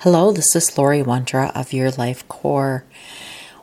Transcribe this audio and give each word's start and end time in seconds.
Hello, 0.00 0.30
this 0.30 0.54
is 0.54 0.76
Lori 0.76 1.02
Wondra 1.02 1.50
of 1.56 1.72
Your 1.72 1.90
Life 1.90 2.28
Core. 2.28 2.84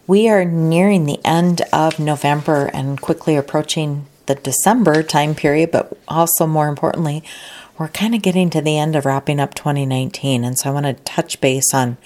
We 0.07 0.27
are 0.29 0.43
nearing 0.43 1.05
the 1.05 1.23
end 1.23 1.61
of 1.71 1.99
November 1.99 2.71
and 2.73 2.99
quickly 2.99 3.35
approaching 3.35 4.07
the 4.25 4.33
December 4.33 5.03
time 5.03 5.35
period, 5.35 5.69
but 5.69 5.95
also 6.07 6.47
more 6.47 6.67
importantly, 6.67 7.23
we're 7.77 7.88
kind 7.88 8.15
of 8.15 8.23
getting 8.23 8.49
to 8.49 8.61
the 8.61 8.79
end 8.79 8.95
of 8.95 9.05
wrapping 9.05 9.39
up 9.39 9.53
2019. 9.53 10.43
And 10.43 10.57
so 10.57 10.71
I 10.71 10.73
want 10.73 10.88
to 10.88 10.93
touch 11.03 11.39
base 11.39 11.71
on 11.71 11.97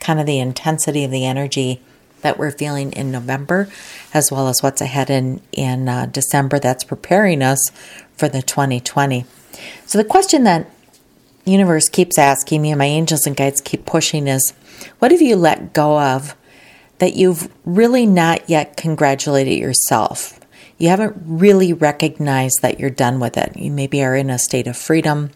kind 0.00 0.18
of 0.18 0.26
the 0.26 0.40
intensity 0.40 1.04
of 1.04 1.12
the 1.12 1.24
energy 1.24 1.80
that 2.22 2.38
we're 2.38 2.50
feeling 2.50 2.92
in 2.92 3.12
November, 3.12 3.68
as 4.12 4.32
well 4.32 4.48
as 4.48 4.64
what's 4.64 4.80
ahead 4.80 5.10
in, 5.10 5.40
in 5.52 5.88
uh, 5.88 6.06
December 6.06 6.58
that's 6.58 6.82
preparing 6.82 7.40
us 7.40 7.70
for 8.16 8.28
the 8.28 8.42
2020. 8.42 9.26
So 9.86 9.96
the 9.96 10.04
question 10.04 10.42
that 10.42 10.68
universe 11.46 11.88
keeps 11.88 12.18
asking 12.18 12.62
me, 12.62 12.70
and 12.72 12.78
my 12.78 12.86
angels 12.86 13.26
and 13.26 13.36
guides 13.36 13.60
keep 13.60 13.86
pushing 13.86 14.28
is 14.28 14.52
what 14.98 15.12
have 15.12 15.22
you 15.22 15.36
let 15.36 15.72
go 15.72 15.98
of 16.00 16.36
that 16.98 17.14
you've 17.14 17.48
really 17.64 18.06
not 18.06 18.48
yet 18.48 18.76
congratulated 18.76 19.58
yourself? 19.58 20.40
You 20.78 20.88
haven't 20.88 21.16
really 21.24 21.72
recognized 21.72 22.60
that 22.62 22.78
you're 22.78 22.90
done 22.90 23.20
with 23.20 23.36
it. 23.36 23.56
You 23.56 23.70
maybe 23.70 24.02
are 24.02 24.14
in 24.14 24.28
a 24.28 24.38
state 24.38 24.66
of 24.66 24.76
freedom. 24.76 25.30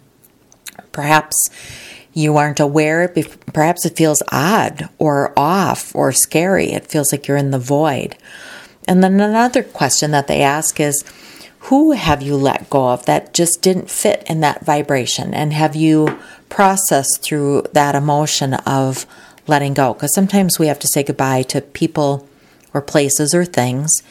Perhaps 0.92 1.36
you 2.12 2.36
aren't 2.36 2.60
aware. 2.60 3.08
Perhaps 3.52 3.86
it 3.86 3.96
feels 3.96 4.22
odd 4.30 4.88
or 4.98 5.32
off 5.38 5.94
or 5.94 6.12
scary. 6.12 6.72
It 6.72 6.88
feels 6.88 7.12
like 7.12 7.26
you're 7.26 7.36
in 7.36 7.52
the 7.52 7.58
void. 7.58 8.16
And 8.86 9.02
then 9.02 9.20
another 9.20 9.62
question 9.62 10.10
that 10.10 10.26
they 10.26 10.42
ask 10.42 10.80
is, 10.80 11.04
who 11.64 11.92
have 11.92 12.22
you 12.22 12.36
let 12.36 12.70
go 12.70 12.90
of 12.90 13.04
that 13.06 13.34
just 13.34 13.60
didn't 13.60 13.90
fit 13.90 14.22
in 14.26 14.40
that 14.40 14.64
vibration? 14.64 15.34
And 15.34 15.52
have 15.52 15.76
you 15.76 16.18
processed 16.48 17.20
through 17.22 17.64
that 17.72 17.94
emotion 17.94 18.54
of 18.54 19.06
letting 19.46 19.74
go? 19.74 19.92
Because 19.92 20.14
sometimes 20.14 20.58
we 20.58 20.68
have 20.68 20.78
to 20.78 20.88
say 20.88 21.02
goodbye 21.02 21.42
to 21.42 21.60
people 21.60 22.26
or 22.72 22.80
places 22.80 23.34
or 23.34 23.44
things, 23.44 24.02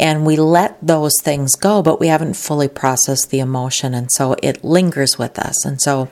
and 0.00 0.26
we 0.26 0.36
let 0.36 0.76
those 0.80 1.14
things 1.22 1.54
go, 1.54 1.82
but 1.82 2.00
we 2.00 2.08
haven't 2.08 2.34
fully 2.34 2.68
processed 2.68 3.30
the 3.30 3.40
emotion, 3.40 3.94
and 3.94 4.10
so 4.12 4.34
it 4.42 4.64
lingers 4.64 5.18
with 5.18 5.38
us. 5.38 5.64
And 5.64 5.80
so, 5.80 6.08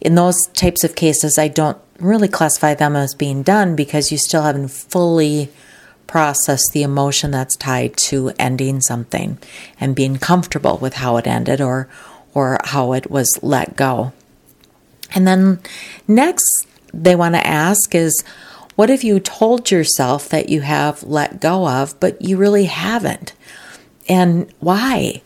in 0.00 0.14
those 0.14 0.46
types 0.54 0.84
of 0.84 0.96
cases, 0.96 1.38
I 1.38 1.48
don't 1.48 1.78
really 1.98 2.28
classify 2.28 2.74
them 2.74 2.96
as 2.96 3.14
being 3.14 3.42
done 3.42 3.76
because 3.76 4.10
you 4.10 4.18
still 4.18 4.42
haven't 4.42 4.68
fully 4.68 5.50
process 6.10 6.68
the 6.72 6.82
emotion 6.82 7.30
that's 7.30 7.54
tied 7.54 7.96
to 7.96 8.32
ending 8.36 8.80
something 8.80 9.38
and 9.78 9.94
being 9.94 10.18
comfortable 10.18 10.76
with 10.78 10.94
how 10.94 11.16
it 11.16 11.24
ended 11.24 11.60
or 11.60 11.88
or 12.34 12.58
how 12.64 12.92
it 12.92 13.08
was 13.08 13.38
let 13.42 13.76
go. 13.76 14.12
And 15.14 15.24
then 15.24 15.60
next 16.08 16.66
they 16.92 17.14
want 17.14 17.36
to 17.36 17.46
ask 17.46 17.94
is 17.94 18.24
what 18.74 18.88
have 18.88 19.04
you 19.04 19.20
told 19.20 19.70
yourself 19.70 20.28
that 20.30 20.48
you 20.48 20.62
have 20.62 21.04
let 21.04 21.40
go 21.40 21.68
of 21.68 21.98
but 22.00 22.20
you 22.20 22.36
really 22.36 22.64
haven't? 22.64 23.32
And 24.08 24.52
why? 24.58 25.22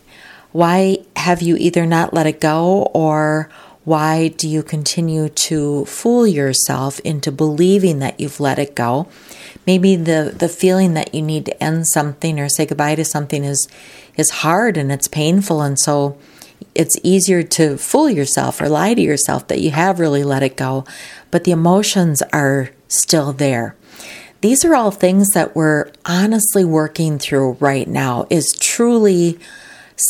Why 0.51 0.99
have 1.15 1.41
you 1.41 1.55
either 1.57 1.87
not 1.87 2.13
let 2.13 2.27
it 2.27 2.39
go 2.39 2.91
or 2.93 3.49
why 3.85 4.29
do 4.29 4.49
you 4.49 4.63
continue 4.63 5.29
to 5.29 5.85
fool 5.85 6.25
yourself 6.25 6.99
into 7.01 7.31
believing 7.31 7.99
that 7.99 8.19
you've 8.19 8.39
let 8.39 8.59
it 8.59 8.75
go? 8.75 9.07
Maybe 9.67 9.95
the, 9.95 10.35
the 10.37 10.49
feeling 10.49 10.95
that 10.95 11.13
you 11.13 11.21
need 11.21 11.45
to 11.45 11.63
end 11.63 11.87
something 11.87 12.39
or 12.39 12.49
say 12.49 12.65
goodbye 12.65 12.95
to 12.95 13.05
something 13.05 13.45
is 13.45 13.67
is 14.17 14.29
hard 14.29 14.77
and 14.77 14.91
it's 14.91 15.07
painful 15.07 15.61
and 15.61 15.77
so 15.79 16.17
it's 16.73 16.97
easier 17.03 17.43
to 17.43 17.77
fool 17.77 18.09
yourself 18.09 18.59
or 18.59 18.69
lie 18.69 18.93
to 18.93 19.01
yourself 19.01 19.47
that 19.47 19.59
you 19.59 19.71
have 19.71 19.99
really 19.99 20.23
let 20.23 20.43
it 20.43 20.57
go, 20.57 20.85
but 21.31 21.43
the 21.43 21.51
emotions 21.51 22.21
are 22.33 22.69
still 22.87 23.33
there. 23.33 23.75
These 24.41 24.63
are 24.65 24.75
all 24.75 24.91
things 24.91 25.29
that 25.29 25.55
we're 25.55 25.91
honestly 26.05 26.65
working 26.65 27.17
through 27.17 27.53
right 27.53 27.87
now 27.87 28.27
is 28.29 28.55
truly 28.59 29.39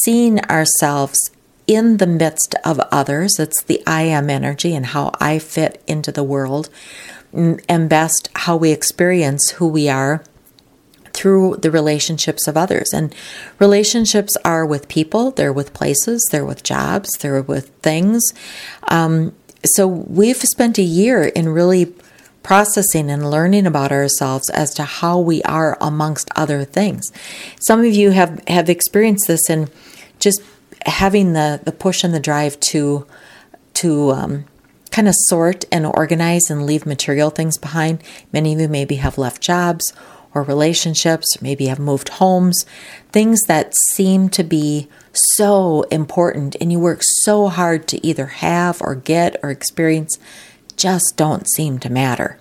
seeing 0.03 0.39
ourselves 0.45 1.31
in 1.67 1.97
the 1.97 2.07
midst 2.07 2.55
of 2.63 2.79
others. 2.91 3.39
It's 3.39 3.63
the 3.63 3.81
I 3.87 4.03
am 4.03 4.29
energy 4.29 4.75
and 4.75 4.87
how 4.87 5.11
I 5.19 5.39
fit 5.39 5.81
into 5.87 6.11
the 6.11 6.23
world, 6.23 6.69
and 7.33 7.89
best 7.89 8.29
how 8.35 8.55
we 8.55 8.71
experience 8.71 9.51
who 9.51 9.67
we 9.67 9.89
are 9.89 10.23
through 11.11 11.55
the 11.57 11.71
relationships 11.71 12.47
of 12.47 12.57
others. 12.57 12.91
And 12.93 13.15
relationships 13.59 14.35
are 14.43 14.65
with 14.65 14.87
people, 14.87 15.31
they're 15.31 15.53
with 15.53 15.73
places, 15.73 16.25
they're 16.31 16.45
with 16.45 16.63
jobs, 16.63 17.09
they're 17.19 17.41
with 17.41 17.69
things. 17.81 18.21
Um, 18.89 19.33
so 19.65 19.87
we've 19.87 20.37
spent 20.37 20.77
a 20.77 20.83
year 20.83 21.23
in 21.23 21.49
really 21.49 21.93
processing 22.43 23.09
and 23.09 23.31
learning 23.31 23.65
about 23.65 23.91
ourselves 23.91 24.49
as 24.51 24.73
to 24.75 24.83
how 24.83 25.17
we 25.19 25.41
are 25.43 25.77
amongst 25.81 26.29
other 26.35 26.63
things. 26.63 27.11
Some 27.59 27.79
of 27.79 27.93
you 27.93 28.11
have, 28.11 28.43
have 28.47 28.69
experienced 28.69 29.27
this 29.27 29.49
in 29.49 29.69
just 30.19 30.41
having 30.85 31.33
the, 31.33 31.59
the 31.63 31.71
push 31.71 32.03
and 32.03 32.13
the 32.13 32.19
drive 32.19 32.59
to 32.59 33.05
to 33.75 34.11
um, 34.11 34.45
kind 34.91 35.07
of 35.09 35.15
sort 35.27 35.65
and 35.71 35.85
organize 35.85 36.49
and 36.49 36.65
leave 36.65 36.85
material 36.85 37.29
things 37.29 37.57
behind. 37.57 38.01
Many 38.31 38.53
of 38.53 38.61
you 38.61 38.69
maybe 38.69 38.95
have 38.95 39.17
left 39.17 39.41
jobs 39.41 39.91
or 40.33 40.43
relationships, 40.43 41.41
maybe 41.41 41.65
have 41.65 41.79
moved 41.79 42.09
homes, 42.09 42.65
things 43.11 43.41
that 43.47 43.73
seem 43.91 44.29
to 44.29 44.43
be 44.43 44.87
so 45.13 45.83
important 45.91 46.55
and 46.61 46.71
you 46.71 46.79
work 46.79 46.99
so 47.01 47.47
hard 47.47 47.87
to 47.89 48.05
either 48.05 48.27
have 48.27 48.81
or 48.81 48.95
get 48.95 49.35
or 49.43 49.49
experience 49.49 50.17
just 50.77 51.15
don't 51.15 51.49
seem 51.55 51.79
to 51.79 51.89
matter. 51.89 52.37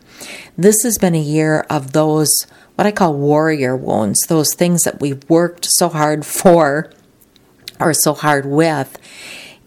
This 0.56 0.82
has 0.82 0.98
been 0.98 1.14
a 1.14 1.20
year 1.20 1.66
of 1.70 1.92
those, 1.92 2.30
what 2.74 2.86
I 2.86 2.92
call 2.92 3.14
warrior 3.14 3.76
wounds, 3.76 4.20
those 4.28 4.54
things 4.54 4.82
that 4.82 5.00
we've 5.00 5.28
worked 5.28 5.66
so 5.70 5.88
hard 5.88 6.24
for 6.26 6.90
are 7.84 7.94
so 7.94 8.14
hard 8.14 8.46
with. 8.46 8.98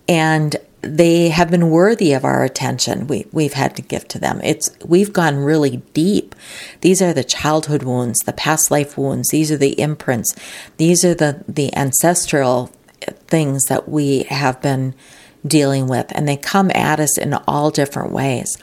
And 0.10 0.56
they 0.82 1.30
have 1.30 1.52
been 1.52 1.70
worthy 1.70 2.14
of 2.14 2.24
our 2.24 2.44
attention. 2.44 3.08
We, 3.08 3.26
we've 3.32 3.54
had 3.54 3.76
to 3.76 3.82
give 3.82 4.08
to 4.10 4.20
them. 4.20 4.40
It's 4.44 4.70
we've 4.86 5.12
gone 5.12 5.38
really 5.38 5.78
deep. 5.94 6.36
These 6.82 7.02
are 7.02 7.14
the 7.14 7.24
childhood 7.24 7.84
wounds 7.84 8.20
the 8.20 8.34
past 8.34 8.72
life 8.72 8.98
wounds. 8.98 9.30
These 9.30 9.52
are 9.52 9.58
the 9.58 9.80
imprints. 9.80 10.36
These 10.78 11.04
are 11.04 11.14
the 11.14 11.44
the 11.48 11.76
ancestral 11.76 12.72
things 13.28 13.66
that 13.66 13.88
we 13.90 14.24
have 14.24 14.62
been 14.62 14.96
dealing 15.46 15.88
with 15.88 16.08
and 16.12 16.28
they 16.28 16.36
come 16.36 16.72
at 16.72 17.00
us 17.00 17.18
in 17.18 17.34
all 17.34 17.70
different 17.70 18.12
ways. 18.12 18.58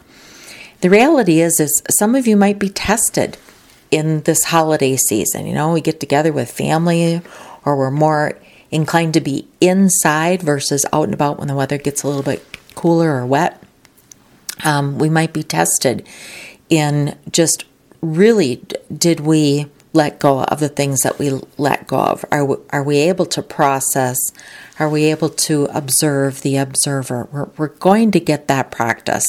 The 0.80 0.90
reality 0.90 1.40
is 1.40 1.60
is 1.60 1.82
some 1.90 2.14
of 2.14 2.26
you 2.26 2.36
might 2.36 2.58
be 2.58 2.68
tested 2.68 3.36
in 3.90 4.22
this 4.22 4.44
holiday 4.44 4.96
season. 4.96 5.46
You 5.46 5.54
know 5.54 5.72
we 5.72 5.80
get 5.80 6.00
together 6.00 6.32
with 6.32 6.50
family 6.50 7.22
or 7.64 7.76
we're 7.76 7.90
more 7.90 8.38
inclined 8.74 9.14
to 9.14 9.20
be 9.20 9.46
inside 9.60 10.42
versus 10.42 10.84
out 10.92 11.04
and 11.04 11.14
about 11.14 11.38
when 11.38 11.48
the 11.48 11.54
weather 11.54 11.78
gets 11.78 12.02
a 12.02 12.08
little 12.08 12.22
bit 12.22 12.44
cooler 12.74 13.12
or 13.12 13.24
wet. 13.24 13.62
Um, 14.64 14.98
we 14.98 15.08
might 15.08 15.32
be 15.32 15.42
tested 15.42 16.06
in 16.68 17.16
just 17.30 17.64
really 18.00 18.62
did 18.96 19.20
we 19.20 19.66
let 19.92 20.18
go 20.18 20.42
of 20.42 20.58
the 20.58 20.68
things 20.68 21.00
that 21.02 21.20
we 21.20 21.40
let 21.56 21.86
go 21.86 21.98
of? 21.98 22.24
Are 22.32 22.44
we, 22.44 22.56
are 22.70 22.82
we 22.82 22.98
able 22.98 23.26
to 23.26 23.42
process? 23.42 24.16
Are 24.80 24.88
we 24.88 25.04
able 25.04 25.28
to 25.28 25.66
observe 25.66 26.42
the 26.42 26.56
observer? 26.56 27.28
We're, 27.30 27.48
we're 27.56 27.68
going 27.68 28.10
to 28.10 28.20
get 28.20 28.48
that 28.48 28.72
practice. 28.72 29.24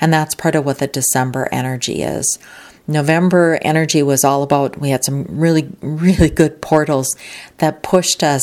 And 0.00 0.12
that's 0.12 0.34
part 0.34 0.54
of 0.54 0.64
what 0.64 0.78
the 0.78 0.86
December 0.86 1.46
energy 1.52 2.02
is. 2.02 2.38
November 2.88 3.58
energy 3.60 4.02
was 4.02 4.24
all 4.24 4.42
about, 4.42 4.80
we 4.80 4.90
had 4.90 5.04
some 5.04 5.24
really, 5.28 5.70
really 5.82 6.30
good 6.30 6.60
portals 6.62 7.14
that 7.58 7.82
pushed 7.82 8.22
us 8.22 8.42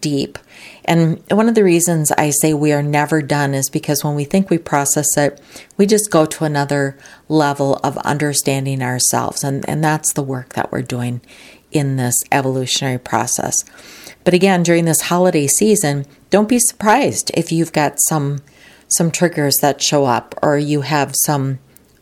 deep. 0.00 0.38
And 0.84 1.22
one 1.30 1.48
of 1.48 1.56
the 1.56 1.64
reasons 1.64 2.12
I 2.12 2.30
say 2.30 2.54
we 2.54 2.72
are 2.72 2.82
never 2.82 3.20
done 3.20 3.52
is 3.52 3.68
because 3.68 4.04
when 4.04 4.14
we 4.14 4.24
think 4.24 4.48
we 4.48 4.58
process 4.58 5.16
it, 5.16 5.40
we 5.76 5.86
just 5.86 6.10
go 6.10 6.24
to 6.24 6.44
another 6.44 6.96
level 7.28 7.80
of 7.82 7.98
understanding 7.98 8.80
ourselves. 8.80 9.42
And, 9.42 9.68
and 9.68 9.82
that's 9.82 10.12
the 10.12 10.22
work 10.22 10.54
that 10.54 10.70
we're 10.70 10.82
doing 10.82 11.20
in 11.72 11.96
this 11.96 12.14
evolutionary 12.30 12.98
process. 12.98 13.64
But 14.22 14.34
again, 14.34 14.62
during 14.62 14.84
this 14.84 15.02
holiday 15.02 15.46
season, 15.46 16.06
don't 16.30 16.48
be 16.48 16.58
surprised 16.60 17.30
if 17.34 17.50
you've 17.52 17.72
got 17.72 17.98
some 18.08 18.40
some 18.88 19.10
triggers 19.10 19.54
that 19.60 19.80
show 19.80 20.04
up 20.04 20.34
or 20.42 20.58
you 20.58 20.80
have 20.80 21.14
some 21.24 21.60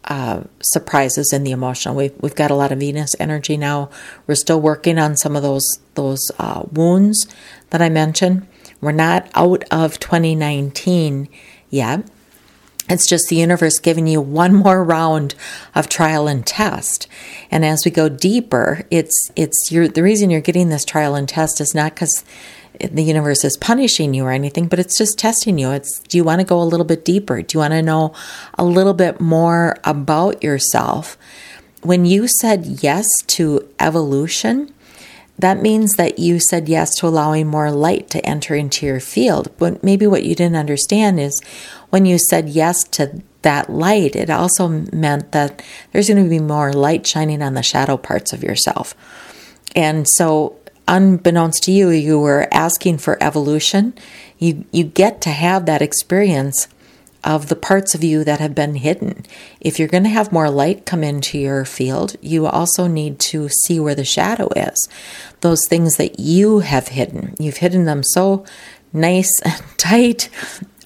uh, 0.08 0.42
surprises 0.62 1.32
in 1.32 1.44
the 1.44 1.50
emotional. 1.50 1.94
We've, 1.94 2.14
we've 2.20 2.34
got 2.34 2.50
a 2.50 2.54
lot 2.54 2.72
of 2.72 2.80
Venus 2.80 3.14
energy 3.20 3.56
now. 3.56 3.90
We're 4.26 4.34
still 4.34 4.60
working 4.60 4.98
on 4.98 5.16
some 5.16 5.36
of 5.36 5.42
those 5.42 5.66
those 5.94 6.30
uh, 6.38 6.64
wounds 6.72 7.26
that 7.70 7.82
I 7.82 7.88
mentioned. 7.88 8.46
We're 8.80 8.92
not 8.92 9.28
out 9.34 9.64
of 9.70 10.00
2019 10.00 11.28
yet. 11.68 12.08
It's 12.88 13.06
just 13.06 13.28
the 13.28 13.36
universe 13.36 13.78
giving 13.78 14.06
you 14.06 14.20
one 14.20 14.54
more 14.64 14.82
round 14.82 15.34
of 15.74 15.88
trial 15.88 16.26
and 16.26 16.46
test. 16.46 17.06
And 17.50 17.64
as 17.64 17.84
we 17.84 17.90
go 17.90 18.08
deeper, 18.08 18.86
it's 18.90 19.30
it's 19.36 19.70
your 19.70 19.88
the 19.88 20.02
reason 20.02 20.30
you're 20.30 20.40
getting 20.40 20.70
this 20.70 20.84
trial 20.84 21.14
and 21.14 21.28
test 21.28 21.60
is 21.60 21.74
not 21.74 21.94
because 21.94 22.24
the 22.80 23.02
universe 23.02 23.44
is 23.44 23.56
punishing 23.56 24.14
you 24.14 24.24
or 24.24 24.30
anything, 24.30 24.68
but 24.68 24.78
it's 24.78 24.96
just 24.96 25.18
testing 25.18 25.58
you. 25.58 25.70
It's 25.70 26.00
do 26.00 26.16
you 26.16 26.24
want 26.24 26.40
to 26.40 26.46
go 26.46 26.60
a 26.60 26.64
little 26.64 26.86
bit 26.86 27.04
deeper? 27.04 27.42
Do 27.42 27.56
you 27.56 27.60
want 27.60 27.72
to 27.72 27.82
know 27.82 28.14
a 28.54 28.64
little 28.64 28.94
bit 28.94 29.20
more 29.20 29.76
about 29.84 30.42
yourself? 30.42 31.18
When 31.82 32.04
you 32.04 32.28
said 32.28 32.82
yes 32.82 33.06
to 33.28 33.68
evolution, 33.78 34.74
that 35.38 35.62
means 35.62 35.92
that 35.92 36.18
you 36.18 36.40
said 36.40 36.68
yes 36.68 36.94
to 36.96 37.06
allowing 37.06 37.46
more 37.46 37.70
light 37.70 38.10
to 38.10 38.26
enter 38.26 38.54
into 38.56 38.84
your 38.84 39.00
field. 39.00 39.50
But 39.56 39.84
maybe 39.84 40.06
what 40.06 40.24
you 40.24 40.34
didn't 40.34 40.56
understand 40.56 41.20
is 41.20 41.40
when 41.90 42.06
you 42.06 42.18
said 42.18 42.48
yes 42.48 42.82
to 42.84 43.22
that 43.42 43.70
light, 43.70 44.16
it 44.16 44.30
also 44.30 44.68
meant 44.92 45.30
that 45.32 45.62
there's 45.92 46.08
going 46.08 46.22
to 46.22 46.28
be 46.28 46.40
more 46.40 46.72
light 46.72 47.06
shining 47.06 47.40
on 47.40 47.54
the 47.54 47.62
shadow 47.62 47.96
parts 47.96 48.32
of 48.32 48.42
yourself. 48.42 48.94
And 49.76 50.06
so, 50.08 50.56
unbeknownst 50.88 51.62
to 51.64 51.72
you, 51.72 51.90
you 51.90 52.18
were 52.18 52.48
asking 52.50 52.98
for 52.98 53.22
evolution. 53.22 53.94
You, 54.38 54.64
you 54.72 54.84
get 54.84 55.20
to 55.22 55.30
have 55.30 55.66
that 55.66 55.82
experience 55.82 56.66
of 57.24 57.48
the 57.48 57.56
parts 57.56 57.94
of 57.94 58.02
you 58.02 58.24
that 58.24 58.40
have 58.40 58.54
been 58.54 58.76
hidden. 58.76 59.24
If 59.60 59.78
you're 59.78 59.88
going 59.88 60.04
to 60.04 60.08
have 60.08 60.32
more 60.32 60.50
light 60.50 60.86
come 60.86 61.04
into 61.04 61.38
your 61.38 61.64
field, 61.64 62.16
you 62.20 62.46
also 62.46 62.86
need 62.86 63.18
to 63.20 63.48
see 63.48 63.78
where 63.78 63.94
the 63.94 64.04
shadow 64.04 64.48
is. 64.56 64.88
Those 65.40 65.60
things 65.68 65.96
that 65.96 66.18
you 66.18 66.60
have 66.60 66.88
hidden. 66.88 67.34
You've 67.38 67.58
hidden 67.58 67.84
them 67.84 68.02
so 68.02 68.44
nice 68.92 69.30
and 69.44 69.62
tight. 69.76 70.30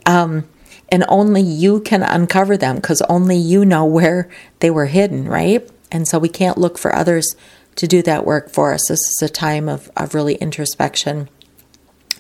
Um, 0.07 0.49
and 0.89 1.05
only 1.09 1.41
you 1.41 1.81
can 1.81 2.03
uncover 2.03 2.57
them 2.57 2.77
because 2.77 3.01
only 3.03 3.37
you 3.37 3.65
know 3.65 3.85
where 3.85 4.29
they 4.61 4.71
were 4.71 4.87
hidden, 4.87 5.27
right? 5.27 5.67
And 5.91 6.09
so 6.09 6.19
we 6.19 6.29
can't 6.29 6.59
look 6.59 6.79
for 6.79 6.95
others 6.95 7.37
to 7.77 7.87
do 7.87 8.03
that 8.03 8.27
work 8.27 8.51
for 8.51 8.73
us. 8.73 8.89
This 8.89 9.01
is 9.01 9.23
a 9.23 9.29
time 9.29 9.69
of, 9.69 9.91
of 9.97 10.15
really 10.15 10.35
introspection 10.35 11.29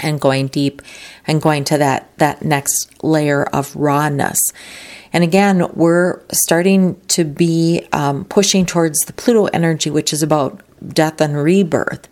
and 0.00 0.20
going 0.20 0.48
deep 0.48 0.82
and 1.26 1.40
going 1.40 1.64
to 1.64 1.78
that 1.78 2.16
that 2.18 2.42
next 2.42 2.90
layer 3.02 3.44
of 3.44 3.74
rawness. 3.76 4.38
And 5.12 5.22
again, 5.22 5.68
we're 5.74 6.22
starting 6.32 6.98
to 7.08 7.24
be 7.24 7.86
um, 7.92 8.24
pushing 8.24 8.64
towards 8.64 8.98
the 9.00 9.12
Pluto 9.12 9.46
energy, 9.46 9.90
which 9.90 10.12
is 10.12 10.22
about 10.22 10.62
death 10.88 11.20
and 11.20 11.36
rebirth. 11.36 12.08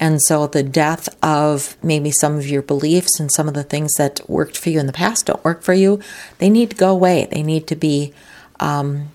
And 0.00 0.20
so 0.22 0.48
the 0.48 0.64
death 0.64 1.08
of 1.22 1.76
maybe 1.84 2.10
some 2.10 2.36
of 2.36 2.48
your 2.48 2.62
beliefs 2.62 3.20
and 3.20 3.30
some 3.30 3.46
of 3.46 3.54
the 3.54 3.62
things 3.62 3.92
that 3.98 4.20
worked 4.28 4.58
for 4.58 4.70
you 4.70 4.80
in 4.80 4.86
the 4.86 4.92
past 4.92 5.26
don't 5.26 5.44
work 5.44 5.62
for 5.62 5.74
you. 5.74 6.00
They 6.38 6.50
need 6.50 6.70
to 6.70 6.76
go 6.76 6.90
away. 6.90 7.28
They 7.30 7.44
need 7.44 7.68
to 7.68 7.76
be 7.76 8.12
um, 8.58 9.10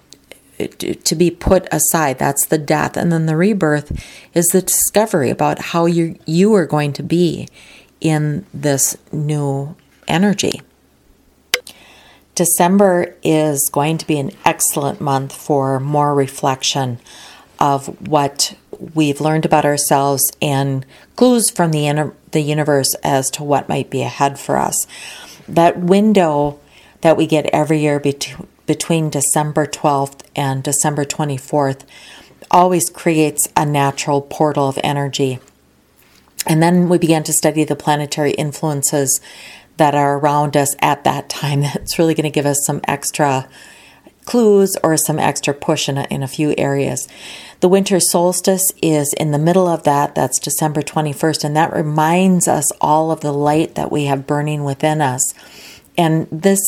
to 0.58 1.16
be 1.16 1.32
put 1.32 1.68
aside. 1.72 2.20
That's 2.20 2.46
the 2.48 2.58
death. 2.58 2.98
And 2.98 3.12
then 3.12 3.26
the 3.26 3.38
rebirth 3.38 4.04
is 4.34 4.48
the 4.48 4.62
discovery 4.62 5.30
about 5.30 5.60
how 5.60 5.86
you 5.86 6.18
you 6.26 6.54
are 6.56 6.66
going 6.66 6.94
to 6.94 7.04
be 7.04 7.48
in 8.02 8.46
this 8.54 8.98
new 9.12 9.76
energy. 10.08 10.62
December 12.36 13.16
is 13.24 13.70
going 13.72 13.98
to 13.98 14.06
be 14.06 14.20
an 14.20 14.32
excellent 14.46 15.02
month 15.02 15.34
for 15.34 15.80
more 15.80 16.14
reflection 16.14 17.00
of 17.60 17.88
what 18.08 18.56
we've 18.94 19.20
learned 19.20 19.46
about 19.46 19.66
ourselves 19.66 20.22
and 20.40 20.86
clues 21.16 21.50
from 21.50 21.72
the 21.72 21.88
inner, 21.88 22.14
the 22.32 22.42
universe 22.42 22.94
as 23.04 23.32
to 23.32 23.44
what 23.44 23.68
might 23.68 23.90
be 23.90 24.04
ahead 24.04 24.38
for 24.40 24.58
us. 24.58 24.86
That 25.48 25.80
window 25.80 26.60
that 27.02 27.18
we 27.18 27.26
get 27.26 27.48
every 27.48 27.80
year 27.80 28.00
between 28.00 28.48
between 28.68 29.10
December 29.10 29.66
12th 29.66 30.22
and 30.36 30.62
December 30.62 31.04
24th 31.04 31.82
always 32.52 32.90
creates 32.90 33.48
a 33.58 33.66
natural 33.66 34.22
portal 34.22 34.70
of 34.70 34.78
energy 34.84 35.40
and 36.48 36.64
then 36.64 36.88
we 36.88 36.98
began 36.98 37.24
to 37.24 37.34
study 37.34 37.64
the 37.64 37.76
planetary 37.76 38.32
influences 38.32 39.20
that 39.76 39.94
are 39.94 40.18
around 40.18 40.56
us 40.56 40.76
at 40.80 41.04
that 41.04 41.30
time. 41.30 41.62
That's 41.74 42.00
really 42.00 42.14
going 42.14 42.24
to 42.24 42.30
give 42.30 42.46
us 42.46 42.64
some 42.66 42.82
extra 42.88 43.48
clues 44.26 44.76
or 44.84 44.98
some 44.98 45.20
extra 45.20 45.54
push 45.54 45.88
in 45.88 45.98
a, 45.98 46.04
in 46.10 46.24
a 46.24 46.28
few 46.28 46.54
areas. 46.58 47.08
The 47.60 47.70
winter 47.70 48.00
solstice 48.00 48.72
is 48.82 49.14
in 49.18 49.32
the 49.32 49.40
middle 49.40 49.68
of 49.68 49.84
that. 49.84 50.16
That's 50.16 50.40
December 50.40 50.82
21st. 50.82 51.44
And 51.44 51.56
that 51.56 51.74
reminds 51.74 52.48
us 52.48 52.66
all 52.82 53.12
of 53.12 53.22
the 53.22 53.32
light 53.32 53.76
that 53.76 53.92
we 53.92 54.06
have 54.06 54.28
burning 54.28 54.64
within 54.64 55.02
us. 55.02 55.34
And 55.98 56.28
this 56.32 56.60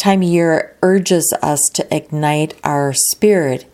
time 0.00 0.22
of 0.22 0.28
year 0.28 0.74
urges 0.82 1.32
us 1.42 1.60
to 1.74 1.94
ignite 1.94 2.58
our 2.64 2.94
spirit 2.94 3.70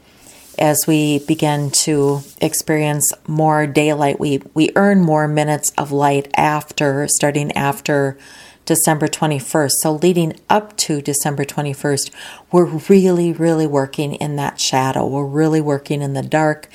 as 0.59 0.77
we 0.87 1.21
begin 1.21 1.71
to 1.71 2.21
experience 2.41 3.13
more 3.29 3.67
daylight. 3.67 4.19
We, 4.19 4.43
we 4.53 4.71
earn 4.75 5.03
more 5.03 5.29
minutes 5.29 5.71
of 5.79 5.93
light 5.93 6.29
after, 6.35 7.07
starting 7.07 7.53
after 7.53 8.19
December 8.65 9.07
21st. 9.07 9.71
So, 9.83 9.93
leading 9.93 10.35
up 10.51 10.77
to 10.79 11.01
December 11.01 11.45
21st, 11.45 12.11
we're 12.51 12.65
really, 12.89 13.33
really 13.33 13.67
working 13.69 14.15
in 14.15 14.35
that 14.35 14.61
shadow. 14.61 15.07
We're 15.07 15.27
really 15.27 15.61
working 15.61 16.03
in 16.03 16.15
the 16.15 16.23
dark, 16.23 16.69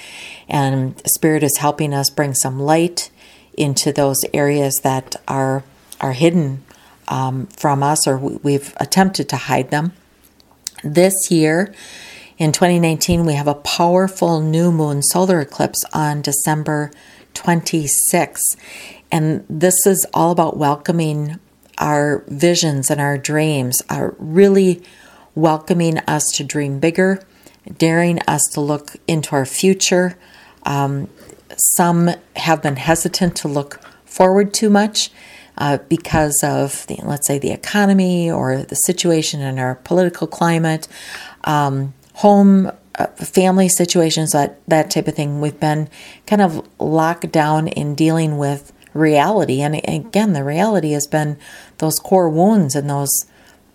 and 0.48 1.02
Spirit 1.06 1.44
is 1.44 1.58
helping 1.58 1.94
us 1.94 2.10
bring 2.10 2.34
some 2.36 2.58
light 2.58 3.10
into 3.58 3.92
those 3.92 4.18
areas 4.34 4.80
that 4.84 5.18
are, 5.28 5.66
are 6.00 6.14
hidden 6.14 6.64
um, 7.12 7.46
from 7.48 7.84
us 7.84 8.08
or 8.08 8.18
we've 8.18 8.74
attempted 8.78 9.30
to 9.30 9.36
hide 9.36 9.70
them. 9.70 9.92
This 10.84 11.30
year, 11.30 11.76
in 12.38 12.54
2019, 12.54 13.26
we 13.26 13.34
have 13.34 13.48
a 13.48 13.54
powerful 13.54 14.40
new 14.40 14.72
moon 14.72 15.04
solar 15.04 15.42
eclipse 15.42 15.84
on 15.94 16.24
December 16.24 16.90
26. 17.36 18.42
And 19.12 19.46
this 19.48 19.86
is 19.86 20.08
all 20.14 20.32
about 20.32 20.58
welcoming 20.58 21.38
our 21.78 22.24
visions 22.28 22.90
and 22.90 23.02
our 23.02 23.18
dreams, 23.18 23.82
are 23.90 24.16
really 24.18 24.82
welcoming 25.36 25.98
us 26.00 26.24
to 26.36 26.44
dream 26.44 26.80
bigger, 26.80 27.22
daring 27.78 28.20
us 28.28 28.42
to 28.54 28.62
look 28.62 28.96
into 29.08 29.36
our 29.36 29.46
future. 29.46 30.18
Um, 30.64 31.10
some 31.58 32.12
have 32.38 32.62
been 32.62 32.78
hesitant 32.78 33.36
to 33.38 33.48
look 33.48 33.82
forward 34.06 34.54
too 34.54 34.70
much 34.70 35.12
uh, 35.58 35.78
because 35.90 36.40
of, 36.44 36.86
the, 36.88 36.98
let's 37.04 37.28
say, 37.28 37.40
the 37.40 37.52
economy 37.52 38.30
or 38.32 38.64
the 38.64 38.76
situation 38.76 39.42
in 39.42 39.60
our 39.60 39.76
political 39.76 40.28
climate. 40.28 40.88
Um, 41.44 41.94
home 42.16 42.72
uh, 42.96 43.08
family 43.08 43.70
situations 43.70 44.32
that 44.32 44.60
that 44.68 44.92
type 44.92 45.08
of 45.08 45.16
thing. 45.16 45.40
We've 45.40 45.60
been 45.60 45.90
kind 46.28 46.42
of 46.42 46.68
locked 46.78 47.32
down 47.32 47.70
in 47.70 47.96
dealing 47.96 48.38
with 48.38 48.74
reality. 48.94 49.62
And 49.62 49.76
again 49.76 50.34
the 50.34 50.44
reality 50.44 50.92
has 50.92 51.08
been 51.08 51.38
those 51.78 51.96
core 52.00 52.30
wounds 52.30 52.76
and 52.76 52.90
those 52.90 53.26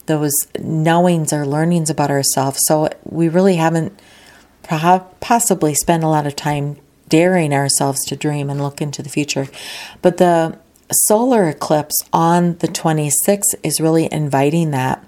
those 0.05 0.35
knowings 0.61 1.33
or 1.33 1.47
learnings 1.47 1.91
about 1.91 2.11
ourselves. 2.11 2.61
So 2.67 2.91
we 3.05 3.29
really 3.29 3.57
haven't 3.57 3.99
possibly 4.63 5.75
spent 5.75 6.05
a 6.05 6.09
lot 6.09 6.27
of 6.27 6.37
time 6.37 6.77
daring 7.09 7.53
ourselves 7.53 8.05
to 8.07 8.17
dream 8.17 8.51
and 8.51 8.61
look 8.61 8.81
into 8.81 9.03
the 9.03 9.09
future. 9.09 9.49
But 10.03 10.19
the 10.19 10.59
solar 10.91 11.49
eclipse 11.49 11.97
on 12.13 12.59
the 12.59 12.69
26th 12.69 13.55
is 13.63 13.81
really 13.81 14.09
inviting 14.13 14.71
that 14.71 15.05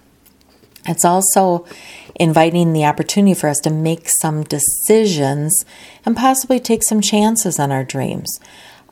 it's 0.89 1.05
also 1.05 1.67
inviting 2.15 2.73
the 2.73 2.85
opportunity 2.85 3.35
for 3.35 3.49
us 3.49 3.59
to 3.61 3.71
make 3.71 4.09
some 4.21 4.43
decisions 4.43 5.65
and 6.05 6.17
possibly 6.17 6.59
take 6.59 6.83
some 6.83 7.01
chances 7.01 7.59
on 7.59 7.71
our 7.71 7.85
dreams. 7.85 8.41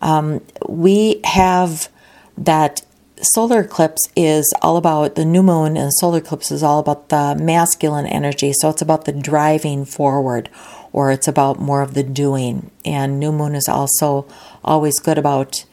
Um, 0.02 0.42
we 0.68 1.20
have 1.24 1.88
that 2.36 2.82
solar 3.22 3.60
eclipse 3.60 4.08
is 4.14 4.52
all 4.60 4.76
about 4.76 5.14
the 5.14 5.24
new 5.24 5.42
moon, 5.42 5.76
and 5.76 5.92
solar 5.94 6.18
eclipse 6.18 6.50
is 6.50 6.62
all 6.62 6.78
about 6.78 7.08
the 7.08 7.34
masculine 7.40 8.06
energy. 8.06 8.52
So 8.52 8.68
it's 8.68 8.82
about 8.82 9.06
the 9.06 9.12
driving 9.12 9.86
forward, 9.86 10.50
or 10.92 11.10
it's 11.10 11.26
about 11.26 11.58
more 11.58 11.80
of 11.80 11.94
the 11.94 12.02
doing. 12.02 12.70
And 12.84 13.18
new 13.18 13.32
moon 13.32 13.54
is 13.54 13.68
also 13.68 14.26
always 14.62 14.98
good 14.98 15.16
about 15.16 15.64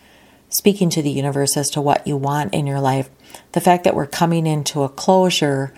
speaking 0.54 0.90
to 0.92 1.02
the 1.02 1.12
universe 1.12 1.58
as 1.58 1.70
to 1.72 1.82
what 1.82 2.06
you 2.08 2.16
want 2.16 2.54
in 2.54 2.68
your 2.68 2.80
life. 2.80 3.10
The 3.52 3.62
fact 3.62 3.84
that 3.84 3.96
we're 3.96 4.08
coming 4.08 4.48
into 4.48 4.84
a 4.84 4.90
closure 4.90 5.74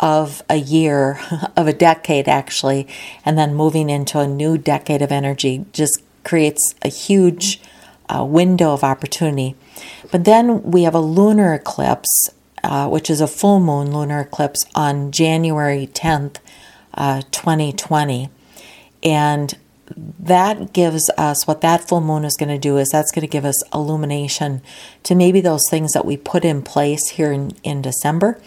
of 0.00 0.42
a 0.48 0.56
year, 0.56 1.20
of 1.56 1.66
a 1.66 1.72
decade 1.72 2.28
actually, 2.28 2.88
and 3.24 3.36
then 3.36 3.54
moving 3.54 3.90
into 3.90 4.18
a 4.18 4.26
new 4.26 4.56
decade 4.58 5.02
of 5.02 5.12
energy 5.12 5.64
just 5.72 6.02
creates 6.24 6.74
a 6.82 6.88
huge 6.88 7.60
uh, 8.08 8.24
window 8.24 8.72
of 8.72 8.84
opportunity. 8.84 9.56
But 10.10 10.24
then 10.24 10.62
we 10.62 10.82
have 10.82 10.94
a 10.94 11.00
lunar 11.00 11.54
eclipse, 11.54 12.30
uh, 12.62 12.88
which 12.88 13.10
is 13.10 13.20
a 13.20 13.26
full 13.26 13.60
moon 13.60 13.92
lunar 13.92 14.20
eclipse 14.20 14.64
on 14.74 15.10
January 15.10 15.88
10th, 15.92 16.36
uh, 16.94 17.22
2020. 17.30 18.28
And 19.02 19.54
that 19.96 20.72
gives 20.72 21.10
us 21.16 21.46
what 21.46 21.60
that 21.60 21.86
full 21.88 22.00
moon 22.00 22.24
is 22.24 22.36
going 22.36 22.48
to 22.48 22.58
do 22.58 22.78
is 22.78 22.88
that's 22.88 23.12
going 23.12 23.22
to 23.22 23.30
give 23.30 23.44
us 23.44 23.62
illumination 23.72 24.62
to 25.04 25.14
maybe 25.14 25.40
those 25.40 25.62
things 25.70 25.92
that 25.92 26.04
we 26.04 26.16
put 26.16 26.44
in 26.44 26.62
place 26.62 27.10
here 27.10 27.32
in, 27.32 27.52
in 27.62 27.82
December. 27.82 28.40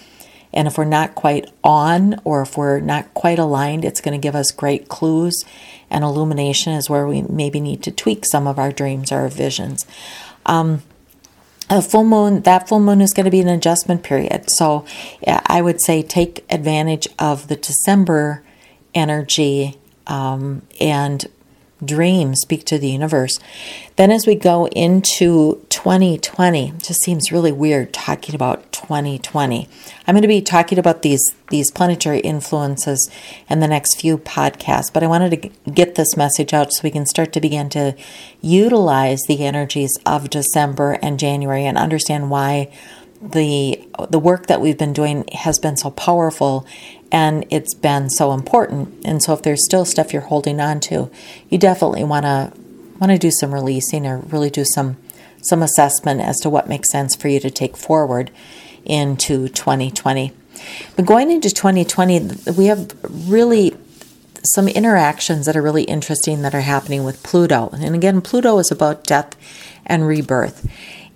And 0.54 0.68
if 0.68 0.78
we're 0.78 0.86
not 0.86 1.16
quite 1.16 1.52
on 1.64 2.20
or 2.24 2.42
if 2.42 2.58
we're 2.58 2.80
not 2.80 3.14
quite 3.14 3.40
aligned, 3.40 3.84
it's 3.84 4.02
going 4.02 4.20
to 4.20 4.24
give 4.24 4.36
us 4.36 4.52
great 4.52 4.88
clues. 4.88 5.44
And 5.90 6.04
illumination 6.04 6.74
is 6.74 6.90
where 6.90 7.06
we 7.06 7.24
maybe 7.24 7.60
need 7.60 7.84
to 7.84 7.92
tweak 7.92 8.26
some 8.26 8.48
of 8.48 8.58
our 8.58 8.72
dreams 8.72 9.12
or 9.12 9.20
our 9.20 9.30
visions. 9.30 9.86
Um, 10.46 10.82
a 11.70 11.82
full 11.82 12.06
moon, 12.06 12.42
that 12.44 12.70
full 12.70 12.80
moon 12.80 13.02
is 13.02 13.14
going 13.14 13.26
to 13.26 13.32
be 13.32 13.42
an 13.42 13.48
adjustment 13.50 14.04
period. 14.04 14.50
So 14.50 14.86
I 15.28 15.62
would 15.62 15.82
say 15.82 16.04
take 16.04 16.46
advantage 16.50 17.08
of 17.18 17.48
the 17.48 17.56
December 17.56 18.44
energy 18.94 19.78
um, 20.08 20.62
and 20.80 21.26
dream 21.84 22.36
speak 22.36 22.66
to 22.66 22.78
the 22.78 22.90
universe. 22.90 23.40
Then, 23.96 24.12
as 24.12 24.26
we 24.26 24.36
go 24.36 24.68
into 24.68 25.66
2020, 25.70 26.74
just 26.80 27.02
seems 27.04 27.32
really 27.32 27.52
weird 27.52 27.94
talking 27.94 28.36
about 28.36 28.72
2020. 28.72 29.68
I'm 30.08 30.16
going 30.16 30.22
to 30.22 30.28
be 30.28 30.42
talking 30.42 30.80
about 30.80 31.02
these 31.02 31.24
these 31.50 31.72
planetary 31.72 32.20
influences 32.20 33.10
in 33.50 33.60
the 33.60 33.68
next 33.68 34.00
few 34.00 34.18
podcasts, 34.18 34.92
but 34.92 35.04
I 35.04 35.08
wanted 35.08 35.42
to 35.42 35.72
get 35.72 35.96
this 35.96 36.18
message 36.18 36.54
out 36.54 36.74
so 36.74 36.82
we 36.84 36.92
can 36.92 37.06
start 37.06 37.34
to 37.34 37.42
begin 37.42 37.70
to 37.70 37.96
utilize 38.42 39.22
the 39.28 39.46
energies 39.46 39.92
of 40.06 40.30
December 40.30 40.98
and 41.02 41.20
January 41.20 41.66
and 41.66 41.78
understand 41.78 42.30
why 42.30 42.72
the 43.22 43.82
the 44.10 44.20
work 44.20 44.48
that 44.48 44.62
we've 44.62 44.78
been 44.78 44.94
doing 44.94 45.26
has 45.34 45.60
been 45.60 45.78
so 45.78 45.90
powerful 45.92 46.66
and 47.12 47.46
it's 47.50 47.74
been 47.74 48.10
so 48.10 48.34
important. 48.34 49.06
And 49.06 49.22
so 49.22 49.34
if 49.34 49.42
there's 49.42 49.64
still 49.66 49.86
stuff 49.86 50.14
you're 50.14 50.24
holding 50.24 50.60
on 50.60 50.80
to, 50.82 51.12
you 51.50 51.58
definitely 51.58 52.04
want 52.04 52.26
to 52.26 52.52
want 53.00 53.12
to 53.12 53.18
do 53.18 53.32
some 53.32 53.54
releasing 53.54 54.08
or 54.08 54.20
really 54.20 54.50
do 54.50 54.64
some 54.66 54.98
some 55.42 55.62
assessment 55.62 56.22
as 56.22 56.40
to 56.40 56.50
what 56.50 56.68
makes 56.68 56.92
sense 56.92 57.16
for 57.16 57.28
you 57.28 57.40
to 57.40 57.52
take 57.52 57.78
forward 57.78 58.32
into 58.84 59.48
2020. 59.50 60.32
But 60.96 61.06
going 61.06 61.30
into 61.30 61.50
2020, 61.50 62.54
we 62.58 62.66
have 62.66 62.92
really 63.30 63.76
some 64.44 64.68
interactions 64.68 65.46
that 65.46 65.56
are 65.56 65.62
really 65.62 65.84
interesting 65.84 66.42
that 66.42 66.56
are 66.56 66.62
happening 66.62 67.04
with 67.04 67.22
Pluto. 67.24 67.70
And 67.74 67.96
again, 67.96 68.22
Pluto 68.22 68.58
is 68.60 68.72
about 68.72 69.04
death 69.04 69.36
and 69.86 70.08
rebirth. 70.08 70.68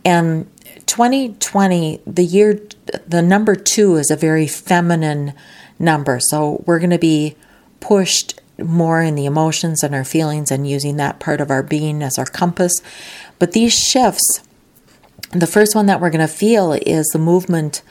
And 0.03 0.49
2020, 0.85 2.01
the 2.05 2.23
year, 2.23 2.59
the 3.07 3.21
number 3.21 3.55
two 3.55 3.95
is 3.95 4.09
a 4.09 4.15
very 4.15 4.47
feminine 4.47 5.33
number. 5.79 6.19
So 6.19 6.63
we're 6.65 6.79
going 6.79 6.89
to 6.91 6.99
be 6.99 7.35
pushed 7.79 8.39
more 8.59 9.01
in 9.01 9.15
the 9.15 9.25
emotions 9.25 9.83
and 9.83 9.95
our 9.95 10.03
feelings 10.03 10.51
and 10.51 10.67
using 10.67 10.97
that 10.97 11.19
part 11.19 11.41
of 11.41 11.49
our 11.49 11.63
being 11.63 12.03
as 12.03 12.19
our 12.19 12.25
compass. 12.25 12.73
But 13.39 13.53
these 13.53 13.73
shifts, 13.73 14.43
the 15.31 15.47
first 15.47 15.75
one 15.75 15.85
that 15.85 16.01
we're 16.01 16.09
going 16.09 16.27
to 16.27 16.33
feel 16.33 16.73
is 16.73 17.07
the 17.07 17.19
movement 17.19 17.81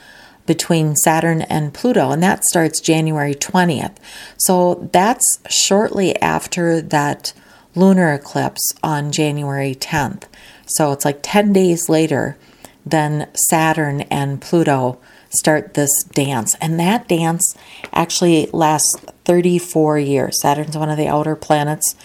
between 0.45 0.95
Saturn 0.95 1.43
and 1.43 1.73
Pluto, 1.73 2.09
and 2.09 2.23
that 2.23 2.43
starts 2.43 2.79
January 2.79 3.35
20th. 3.35 3.95
So 4.37 4.89
that's 4.91 5.39
shortly 5.47 6.19
after 6.21 6.81
that 6.81 7.33
lunar 7.75 8.13
eclipse 8.13 8.73
on 8.81 9.11
January 9.11 9.75
10th. 9.75 10.23
So 10.65 10.91
it's 10.91 11.05
like 11.05 11.19
10 11.21 11.53
days 11.53 11.87
later 11.87 12.35
than 12.83 13.27
Saturn 13.47 14.01
and 14.01 14.41
Pluto 14.41 14.99
start 15.29 15.73
this 15.73 16.03
dance. 16.13 16.55
And 16.61 16.79
that 16.79 17.07
dance 17.07 17.55
actually 17.93 18.47
lasts 18.51 18.95
34 19.25 19.99
years. 19.99 20.41
Saturn's 20.41 20.77
one 20.77 20.89
of 20.89 20.97
the 20.97 21.07
outer 21.07 21.35
planets, 21.35 21.95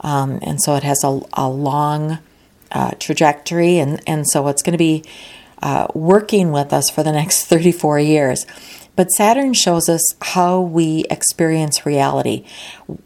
um, 0.00 0.38
and 0.42 0.62
so 0.62 0.74
it 0.74 0.82
has 0.82 1.02
a, 1.02 1.20
a 1.34 1.48
long 1.48 2.18
uh, 2.70 2.92
trajectory, 2.98 3.78
and, 3.78 4.02
and 4.06 4.28
so 4.28 4.48
it's 4.48 4.62
going 4.62 4.72
to 4.72 4.78
be 4.78 5.04
uh, 5.62 5.86
working 5.94 6.52
with 6.52 6.72
us 6.72 6.90
for 6.90 7.02
the 7.02 7.12
next 7.12 7.44
34 7.46 7.98
years. 8.00 8.46
But 8.96 9.10
Saturn 9.10 9.54
shows 9.54 9.88
us 9.88 10.14
how 10.20 10.60
we 10.60 11.04
experience 11.10 11.84
reality, 11.84 12.44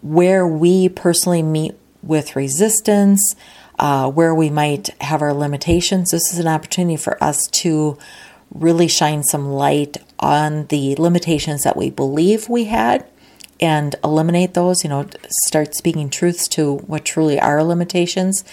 where 0.02 0.46
we 0.46 0.88
personally 0.88 1.42
meet 1.42 1.74
with 2.02 2.36
resistance, 2.36 3.34
uh, 3.78 4.10
where 4.10 4.34
we 4.34 4.50
might 4.50 4.88
have 5.00 5.22
our 5.22 5.32
limitations. 5.32 6.10
This 6.10 6.32
is 6.32 6.38
an 6.38 6.48
opportunity 6.48 6.96
for 6.96 7.22
us 7.22 7.46
to 7.52 7.96
really 8.52 8.88
shine 8.88 9.22
some 9.22 9.50
light 9.50 9.98
on 10.18 10.66
the 10.66 10.96
limitations 10.96 11.62
that 11.62 11.76
we 11.76 11.90
believe 11.90 12.48
we 12.48 12.64
had 12.64 13.06
and 13.60 13.94
eliminate 14.04 14.54
those, 14.54 14.84
you 14.84 14.90
know, 14.90 15.08
start 15.46 15.74
speaking 15.74 16.10
truths 16.10 16.46
to 16.48 16.76
what 16.78 17.04
truly 17.04 17.40
are 17.40 17.62
limitations. 17.62 18.44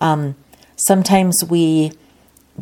Um, 0.00 0.34
sometimes 0.76 1.44
we 1.48 1.92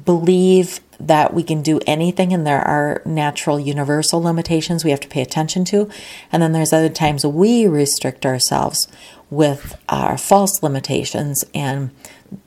believe 0.05 0.81
that 0.99 1.35
we 1.35 1.43
can 1.43 1.63
do 1.63 1.81
anything 1.87 2.33
and 2.33 2.47
there 2.47 2.61
are 2.61 3.03
natural 3.05 3.59
universal 3.59 4.23
limitations 4.23 4.85
we 4.85 4.91
have 4.91 5.01
to 5.01 5.09
pay 5.09 5.23
attention 5.23 5.65
to. 5.65 5.89
And 6.33 6.43
then 6.43 6.53
there's 6.53 6.73
other 6.73 6.89
times 6.89 7.25
we 7.25 7.67
restrict 7.67 8.25
ourselves 8.25 8.89
with 9.31 9.77
our 9.89 10.17
false 10.17 10.63
limitations 10.63 11.45
and 11.55 11.91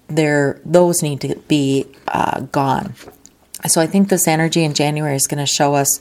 there 0.08 0.62
those 0.66 1.02
need 1.02 1.22
to 1.22 1.36
be 1.48 1.86
uh, 2.08 2.42
gone. 2.42 2.94
So 3.66 3.82
I 3.82 3.88
think 3.88 4.10
this 4.10 4.28
energy 4.28 4.64
in 4.64 4.74
January 4.74 5.16
is 5.16 5.28
going 5.28 5.44
to 5.44 5.52
show 5.52 5.74
us 5.74 6.00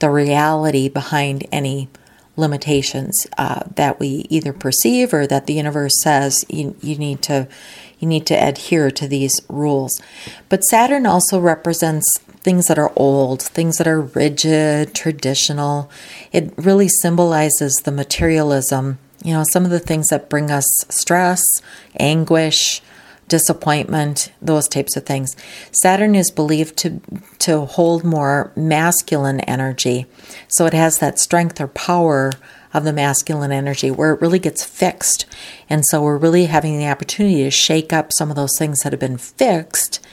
the 0.00 0.10
reality 0.10 0.88
behind 0.88 1.46
any 1.52 1.88
limitations 2.36 3.26
uh, 3.38 3.62
that 3.76 3.98
we 3.98 4.26
either 4.28 4.52
perceive 4.52 5.14
or 5.14 5.26
that 5.26 5.46
the 5.46 5.54
universe 5.54 5.94
says 6.02 6.44
you, 6.48 6.76
you 6.82 6.96
need 6.96 7.22
to 7.22 7.48
you 7.98 8.06
need 8.06 8.26
to 8.26 8.34
adhere 8.34 8.90
to 8.90 9.08
these 9.08 9.40
rules. 9.48 10.02
But 10.50 10.64
Saturn 10.64 11.06
also 11.06 11.40
represents 11.40 12.18
things 12.18 12.66
that 12.66 12.78
are 12.78 12.92
old, 12.94 13.40
things 13.40 13.78
that 13.78 13.88
are 13.88 14.02
rigid, 14.02 14.94
traditional. 14.94 15.90
It 16.30 16.52
really 16.58 16.88
symbolizes 16.88 17.74
the 17.84 17.92
materialism, 17.92 18.98
you 19.24 19.32
know, 19.32 19.44
some 19.50 19.64
of 19.64 19.70
the 19.70 19.80
things 19.80 20.08
that 20.08 20.28
bring 20.28 20.50
us 20.50 20.66
stress, 20.90 21.42
anguish, 21.98 22.82
disappointment, 23.28 24.32
those 24.40 24.68
types 24.68 24.96
of 24.96 25.04
things. 25.04 25.36
Saturn 25.72 26.14
is 26.14 26.30
believed 26.30 26.76
to 26.78 27.00
to 27.40 27.64
hold 27.64 28.04
more 28.04 28.52
masculine 28.56 29.40
energy. 29.40 30.06
So 30.48 30.66
it 30.66 30.74
has 30.74 30.98
that 30.98 31.18
strength 31.18 31.60
or 31.60 31.68
power 31.68 32.32
of 32.72 32.84
the 32.84 32.92
masculine 32.92 33.52
energy 33.52 33.90
where 33.90 34.12
it 34.12 34.20
really 34.20 34.38
gets 34.38 34.64
fixed. 34.64 35.26
And 35.68 35.84
so 35.86 36.02
we're 36.02 36.18
really 36.18 36.46
having 36.46 36.78
the 36.78 36.88
opportunity 36.88 37.42
to 37.44 37.50
shake 37.50 37.92
up 37.92 38.12
some 38.12 38.30
of 38.30 38.36
those 38.36 38.56
things 38.58 38.80
that 38.80 38.92
have 38.92 39.00
been 39.00 39.18
fixed 39.18 40.04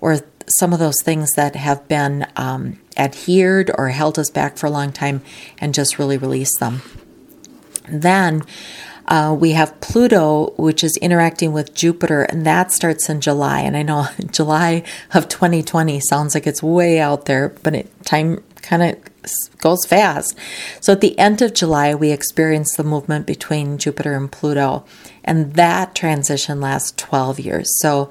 or 0.00 0.20
some 0.46 0.72
of 0.72 0.78
those 0.78 1.00
things 1.02 1.32
that 1.32 1.56
have 1.56 1.86
been 1.88 2.26
um, 2.36 2.78
adhered 2.96 3.70
or 3.76 3.88
held 3.88 4.18
us 4.18 4.30
back 4.30 4.56
for 4.56 4.66
a 4.66 4.70
long 4.70 4.92
time 4.92 5.22
and 5.58 5.74
just 5.74 5.98
really 5.98 6.18
release 6.18 6.56
them. 6.58 6.82
Then 7.88 8.42
uh, 9.12 9.34
we 9.34 9.50
have 9.50 9.78
Pluto, 9.82 10.54
which 10.56 10.82
is 10.82 10.96
interacting 10.96 11.52
with 11.52 11.74
Jupiter, 11.74 12.22
and 12.22 12.46
that 12.46 12.72
starts 12.72 13.10
in 13.10 13.20
July. 13.20 13.60
And 13.60 13.76
I 13.76 13.82
know 13.82 14.06
July 14.30 14.84
of 15.12 15.28
2020 15.28 16.00
sounds 16.00 16.34
like 16.34 16.46
it's 16.46 16.62
way 16.62 16.98
out 16.98 17.26
there, 17.26 17.50
but 17.62 17.74
it, 17.74 18.04
time 18.06 18.42
kind 18.62 18.82
of 18.82 19.58
goes 19.58 19.84
fast. 19.84 20.34
So 20.80 20.94
at 20.94 21.02
the 21.02 21.18
end 21.18 21.42
of 21.42 21.52
July, 21.52 21.94
we 21.94 22.10
experience 22.10 22.74
the 22.74 22.84
movement 22.84 23.26
between 23.26 23.76
Jupiter 23.76 24.14
and 24.14 24.32
Pluto, 24.32 24.86
and 25.22 25.52
that 25.56 25.94
transition 25.94 26.62
lasts 26.62 26.94
12 26.96 27.38
years. 27.38 27.68
So 27.80 28.08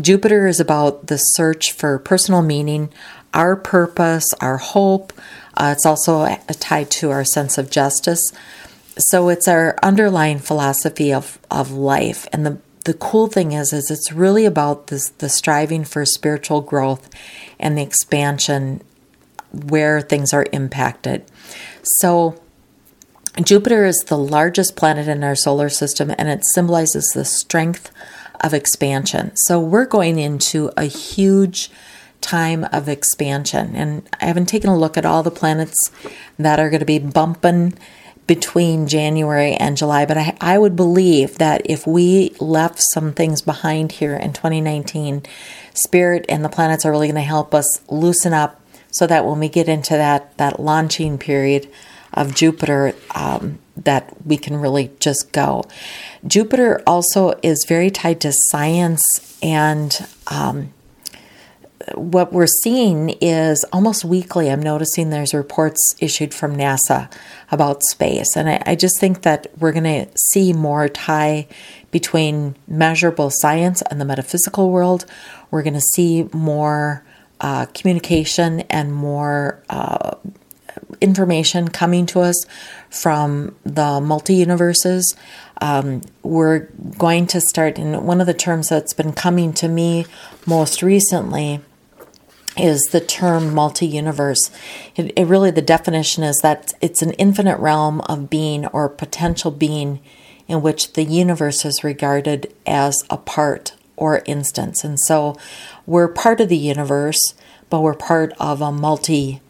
Jupiter 0.00 0.46
is 0.46 0.60
about 0.60 1.08
the 1.08 1.16
search 1.16 1.72
for 1.72 1.98
personal 1.98 2.42
meaning, 2.42 2.90
our 3.34 3.56
purpose, 3.56 4.32
our 4.40 4.58
hope. 4.58 5.12
Uh, 5.56 5.74
it's 5.76 5.84
also 5.84 6.32
tied 6.60 6.92
to 6.92 7.10
our 7.10 7.24
sense 7.24 7.58
of 7.58 7.70
justice. 7.70 8.32
So 8.98 9.28
it's 9.28 9.48
our 9.48 9.76
underlying 9.82 10.38
philosophy 10.38 11.12
of, 11.12 11.38
of 11.50 11.70
life. 11.70 12.26
And 12.32 12.44
the, 12.44 12.58
the 12.84 12.94
cool 12.94 13.28
thing 13.28 13.52
is, 13.52 13.72
is 13.72 13.90
it's 13.90 14.12
really 14.12 14.44
about 14.44 14.88
this, 14.88 15.08
the 15.10 15.28
striving 15.28 15.84
for 15.84 16.04
spiritual 16.04 16.60
growth 16.60 17.08
and 17.58 17.78
the 17.78 17.82
expansion 17.82 18.82
where 19.52 20.00
things 20.00 20.32
are 20.32 20.46
impacted. 20.52 21.24
So 21.82 22.40
Jupiter 23.42 23.84
is 23.84 23.98
the 24.06 24.18
largest 24.18 24.74
planet 24.74 25.06
in 25.06 25.22
our 25.22 25.36
solar 25.36 25.68
system 25.68 26.12
and 26.18 26.28
it 26.28 26.44
symbolizes 26.44 27.12
the 27.14 27.24
strength 27.24 27.90
of 28.40 28.52
expansion. 28.52 29.32
So 29.36 29.60
we're 29.60 29.86
going 29.86 30.18
into 30.18 30.70
a 30.76 30.84
huge 30.84 31.70
time 32.20 32.64
of 32.72 32.88
expansion. 32.88 33.76
And 33.76 34.08
I 34.20 34.26
haven't 34.26 34.46
taken 34.46 34.70
a 34.70 34.76
look 34.76 34.96
at 34.96 35.06
all 35.06 35.22
the 35.22 35.30
planets 35.30 35.90
that 36.38 36.58
are 36.58 36.68
going 36.68 36.80
to 36.80 36.86
be 36.86 36.98
bumping 36.98 37.74
between 38.28 38.86
January 38.86 39.54
and 39.54 39.76
July. 39.76 40.06
But 40.06 40.18
I, 40.18 40.36
I 40.40 40.58
would 40.58 40.76
believe 40.76 41.38
that 41.38 41.62
if 41.64 41.84
we 41.84 42.36
left 42.38 42.80
some 42.92 43.12
things 43.12 43.42
behind 43.42 43.90
here 43.90 44.14
in 44.14 44.32
2019, 44.32 45.24
Spirit 45.74 46.24
and 46.28 46.44
the 46.44 46.48
planets 46.48 46.84
are 46.84 46.92
really 46.92 47.08
going 47.08 47.16
to 47.16 47.22
help 47.22 47.54
us 47.54 47.82
loosen 47.88 48.32
up 48.32 48.60
so 48.92 49.06
that 49.06 49.24
when 49.24 49.40
we 49.40 49.48
get 49.48 49.68
into 49.68 49.94
that, 49.94 50.36
that 50.38 50.60
launching 50.60 51.18
period 51.18 51.68
of 52.12 52.34
Jupiter, 52.34 52.94
um, 53.14 53.58
that 53.76 54.14
we 54.24 54.36
can 54.36 54.56
really 54.56 54.90
just 55.00 55.32
go. 55.32 55.64
Jupiter 56.26 56.82
also 56.86 57.38
is 57.42 57.64
very 57.66 57.90
tied 57.90 58.20
to 58.20 58.32
science 58.32 59.38
and 59.42 60.06
um, 60.26 60.72
what 61.94 62.32
we're 62.32 62.46
seeing 62.46 63.10
is 63.20 63.64
almost 63.72 64.04
weekly, 64.04 64.50
I'm 64.50 64.62
noticing 64.62 65.10
there's 65.10 65.34
reports 65.34 65.94
issued 66.00 66.34
from 66.34 66.56
NASA 66.56 67.12
about 67.50 67.82
space. 67.82 68.36
And 68.36 68.48
I, 68.48 68.62
I 68.66 68.74
just 68.74 68.98
think 68.98 69.22
that 69.22 69.46
we're 69.58 69.72
going 69.72 69.84
to 69.84 70.08
see 70.16 70.52
more 70.52 70.88
tie 70.88 71.46
between 71.90 72.56
measurable 72.66 73.30
science 73.32 73.82
and 73.82 74.00
the 74.00 74.04
metaphysical 74.04 74.70
world. 74.70 75.06
We're 75.50 75.62
going 75.62 75.74
to 75.74 75.80
see 75.80 76.28
more 76.32 77.04
uh, 77.40 77.66
communication 77.66 78.60
and 78.62 78.92
more 78.92 79.62
uh, 79.70 80.16
information 81.00 81.68
coming 81.68 82.06
to 82.06 82.20
us 82.20 82.44
from 82.90 83.54
the 83.64 84.00
multi 84.00 84.34
universes. 84.34 85.16
Um, 85.60 86.02
we're 86.22 86.68
going 86.98 87.26
to 87.28 87.40
start, 87.40 87.78
and 87.78 88.06
one 88.06 88.20
of 88.20 88.26
the 88.26 88.34
terms 88.34 88.68
that's 88.68 88.92
been 88.92 89.12
coming 89.12 89.52
to 89.54 89.68
me 89.68 90.06
most 90.46 90.82
recently 90.82 91.60
is 92.58 92.80
the 92.92 93.00
term 93.00 93.54
multi 93.54 93.86
universe. 93.86 94.50
It, 94.96 95.12
it, 95.16 95.26
really, 95.26 95.50
the 95.50 95.62
definition 95.62 96.22
is 96.22 96.38
that 96.42 96.74
it's 96.80 97.02
an 97.02 97.12
infinite 97.12 97.58
realm 97.58 98.00
of 98.02 98.28
being 98.28 98.66
or 98.66 98.88
potential 98.88 99.50
being 99.50 100.00
in 100.46 100.62
which 100.62 100.94
the 100.94 101.04
universe 101.04 101.64
is 101.64 101.84
regarded 101.84 102.52
as 102.66 103.02
a 103.10 103.16
part 103.16 103.74
or 103.96 104.22
instance. 104.24 104.84
And 104.84 104.98
so 105.00 105.36
we're 105.86 106.08
part 106.08 106.40
of 106.40 106.48
the 106.48 106.56
universe, 106.56 107.34
but 107.68 107.80
we're 107.80 107.94
part 107.94 108.32
of 108.38 108.60
a 108.60 108.72
multi 108.72 109.40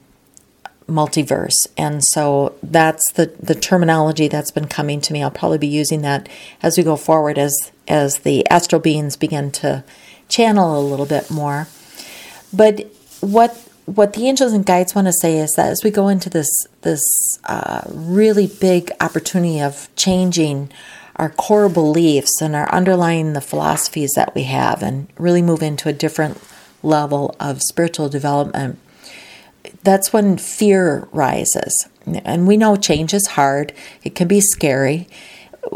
multiverse. 0.88 1.67
And 1.77 2.03
so 2.12 2.55
that's 2.62 3.12
the, 3.12 3.27
the 3.41 3.55
terminology 3.55 4.27
that's 4.27 4.50
been 4.50 4.67
coming 4.67 5.00
to 5.03 5.12
me. 5.12 5.23
I'll 5.23 5.31
probably 5.31 5.59
be 5.59 5.69
using 5.69 6.00
that 6.03 6.29
as 6.62 6.79
we 6.79 6.83
go 6.83 6.97
forward 6.97 7.38
as 7.38 7.55
as 7.87 8.19
the 8.19 8.49
astral 8.49 8.81
beings 8.81 9.17
begin 9.17 9.50
to 9.50 9.85
channel 10.29 10.79
a 10.79 10.83
little 10.83 11.07
bit 11.07 11.31
more. 11.31 11.69
But 12.53 12.91
what 13.20 13.56
what 13.87 14.12
the 14.12 14.28
angels 14.28 14.52
and 14.52 14.66
guides 14.66 14.94
want 14.94 15.06
to 15.06 15.12
say 15.12 15.38
is 15.38 15.50
that 15.56 15.70
as 15.70 15.82
we 15.82 15.90
go 15.90 16.08
into 16.08 16.28
this 16.28 16.66
this 16.82 17.02
uh, 17.44 17.82
really 17.88 18.46
big 18.46 18.90
opportunity 19.00 19.60
of 19.60 19.88
changing 19.96 20.70
our 21.16 21.30
core 21.30 21.68
beliefs 21.68 22.40
and 22.40 22.54
our 22.54 22.70
underlying 22.72 23.32
the 23.32 23.40
philosophies 23.40 24.12
that 24.14 24.34
we 24.34 24.44
have 24.44 24.82
and 24.82 25.08
really 25.18 25.42
move 25.42 25.62
into 25.62 25.88
a 25.88 25.92
different 25.92 26.40
level 26.82 27.34
of 27.40 27.60
spiritual 27.62 28.08
development 28.08 28.78
that's 29.82 30.12
when 30.12 30.38
fear 30.38 31.08
rises. 31.12 31.88
And 32.06 32.46
we 32.46 32.56
know 32.56 32.76
change 32.76 33.12
is 33.12 33.26
hard. 33.28 33.72
It 34.02 34.14
can 34.14 34.28
be 34.28 34.40
scary 34.40 35.08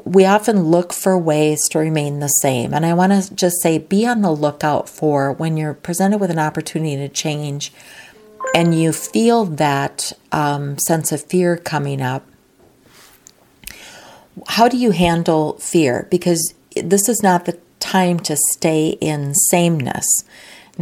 we 0.04 0.25
often 0.25 0.64
look 0.64 0.92
for 0.92 1.18
ways 1.18 1.68
to 1.70 1.78
remain 1.78 2.20
the 2.20 2.28
same. 2.28 2.72
And 2.72 2.87
I 2.87 2.94
want 2.94 3.12
to 3.12 3.34
just 3.34 3.61
say 3.61 3.78
be 3.78 4.06
on 4.06 4.22
the 4.22 4.30
lookout 4.30 4.88
for 4.88 5.32
when 5.32 5.56
you're 5.56 5.75
presented 5.75 6.18
with 6.18 6.30
an 6.30 6.38
opportunity 6.38 6.96
to 6.96 7.08
change 7.08 7.72
and 8.54 8.78
you 8.78 8.92
feel 8.92 9.44
that 9.44 10.12
um, 10.30 10.78
sense 10.78 11.12
of 11.12 11.22
fear 11.22 11.56
coming 11.56 12.00
up. 12.00 12.26
How 14.49 14.68
do 14.68 14.76
you 14.76 14.92
handle 14.92 15.54
fear? 15.54 16.06
Because 16.11 16.54
this 16.75 17.08
is 17.08 17.22
not 17.22 17.44
the 17.44 17.58
time 17.80 18.18
to 18.20 18.37
stay 18.37 18.96
in 19.00 19.34
sameness 19.34 20.25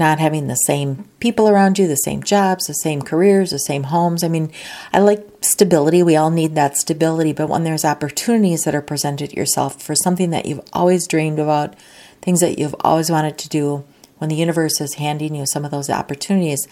not 0.00 0.18
having 0.18 0.48
the 0.48 0.56
same 0.56 1.04
people 1.20 1.48
around 1.48 1.78
you, 1.78 1.86
the 1.86 1.94
same 1.94 2.24
jobs, 2.24 2.66
the 2.66 2.72
same 2.72 3.02
careers, 3.02 3.50
the 3.50 3.58
same 3.58 3.84
homes. 3.84 4.24
I 4.24 4.28
mean, 4.28 4.50
I 4.92 4.98
like 4.98 5.24
stability. 5.42 6.02
We 6.02 6.16
all 6.16 6.30
need 6.30 6.56
that 6.56 6.76
stability. 6.76 7.32
But 7.32 7.48
when 7.48 7.62
there's 7.62 7.84
opportunities 7.84 8.64
that 8.64 8.74
are 8.74 8.82
presented 8.82 9.32
yourself 9.32 9.80
for 9.80 9.94
something 9.94 10.30
that 10.30 10.46
you've 10.46 10.66
always 10.72 11.06
dreamed 11.06 11.38
about, 11.38 11.76
things 12.20 12.40
that 12.40 12.58
you've 12.58 12.74
always 12.80 13.10
wanted 13.10 13.38
to 13.38 13.48
do, 13.48 13.84
when 14.18 14.28
the 14.28 14.36
universe 14.36 14.80
is 14.80 14.94
handing 14.94 15.36
you 15.36 15.46
some 15.46 15.64
of 15.64 15.70
those 15.70 15.88
opportunities, 15.88 16.66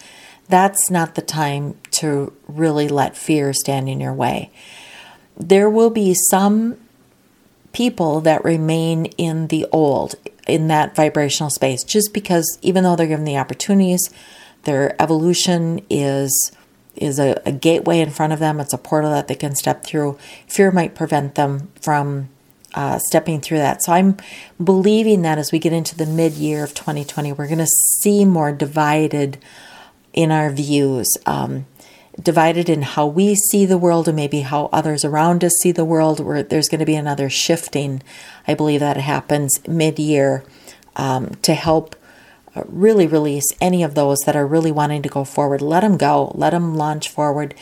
that's 0.49 0.89
not 0.89 1.15
the 1.15 1.21
time 1.21 1.75
to 1.91 2.33
really 2.47 2.89
let 2.89 3.15
fear 3.15 3.53
stand 3.53 3.87
in 3.87 3.99
your 3.99 4.13
way. 4.13 4.51
There 5.37 5.69
will 5.69 5.89
be 5.89 6.13
some 6.29 6.77
people 7.71 8.21
that 8.21 8.43
remain 8.43 9.05
in 9.17 9.47
the 9.47 9.65
old 9.71 10.15
in 10.47 10.67
that 10.67 10.95
vibrational 10.95 11.49
space 11.49 11.83
just 11.83 12.13
because 12.13 12.57
even 12.61 12.83
though 12.83 12.95
they're 12.95 13.07
given 13.07 13.25
the 13.25 13.37
opportunities 13.37 14.09
their 14.63 14.99
evolution 15.01 15.85
is 15.89 16.51
is 16.95 17.19
a, 17.19 17.41
a, 17.45 17.51
gateway 17.51 17.99
in 17.99 18.09
front 18.09 18.33
of 18.33 18.39
them. 18.39 18.59
It's 18.59 18.73
a 18.73 18.77
portal 18.77 19.11
that 19.11 19.29
they 19.29 19.35
can 19.35 19.55
step 19.55 19.85
through. 19.85 20.17
Fear 20.47 20.71
might 20.71 20.95
prevent 20.95 21.35
them 21.35 21.71
from 21.81 22.29
uh, 22.73 22.99
stepping 22.99 23.41
through 23.41 23.57
that. 23.57 23.81
So 23.81 23.93
i'm 23.93 24.17
believing 24.63 25.23
that 25.23 25.39
as 25.39 25.51
we 25.51 25.57
get 25.57 25.73
into 25.73 25.95
the 25.95 26.05
mid-year 26.05 26.63
of 26.63 26.75
2020 26.75 27.33
we're 27.33 27.47
going 27.47 27.57
to 27.57 27.65
see 27.65 28.25
more 28.25 28.51
divided 28.51 29.39
in 30.13 30.31
our 30.31 30.51
views. 30.51 31.07
Um, 31.25 31.65
divided 32.21 32.69
in 32.69 32.81
how 32.81 33.05
we 33.07 33.35
see 33.35 33.65
the 33.65 33.77
world 33.77 34.07
and 34.07 34.15
maybe 34.15 34.41
how 34.41 34.69
others 34.71 35.05
around 35.05 35.43
us 35.43 35.53
see 35.61 35.71
the 35.71 35.85
world, 35.85 36.19
where 36.19 36.43
there's 36.43 36.69
going 36.69 36.79
to 36.79 36.85
be 36.85 36.95
another 36.95 37.29
shifting. 37.29 38.01
I 38.47 38.53
believe 38.53 38.79
that 38.79 38.97
happens 38.97 39.59
mid 39.67 39.99
year 39.99 40.43
um, 40.95 41.35
to 41.43 41.53
help 41.53 41.95
uh, 42.55 42.63
really 42.67 43.07
release 43.07 43.55
any 43.61 43.83
of 43.83 43.95
those 43.95 44.17
that 44.25 44.35
are 44.35 44.45
really 44.45 44.71
wanting 44.71 45.01
to 45.03 45.09
go 45.09 45.23
forward. 45.23 45.61
Let 45.61 45.81
them 45.81 45.97
go, 45.97 46.31
let 46.35 46.49
them 46.49 46.75
launch 46.75 47.09
forward. 47.09 47.53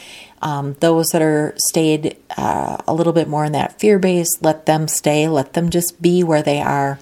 Um, 0.42 0.74
those 0.80 1.08
that 1.08 1.22
are 1.22 1.54
stayed 1.58 2.18
uh, 2.38 2.78
a 2.88 2.94
little 2.94 3.14
bit 3.14 3.28
more 3.28 3.44
in 3.46 3.52
that 3.52 3.80
fear 3.80 4.00
base, 4.00 4.30
let 4.42 4.66
them 4.66 4.88
stay, 4.88 5.28
let 5.28 5.54
them 5.54 5.70
just 5.70 6.02
be 6.02 6.24
where 6.24 6.42
they 6.42 6.62
are. 6.62 7.00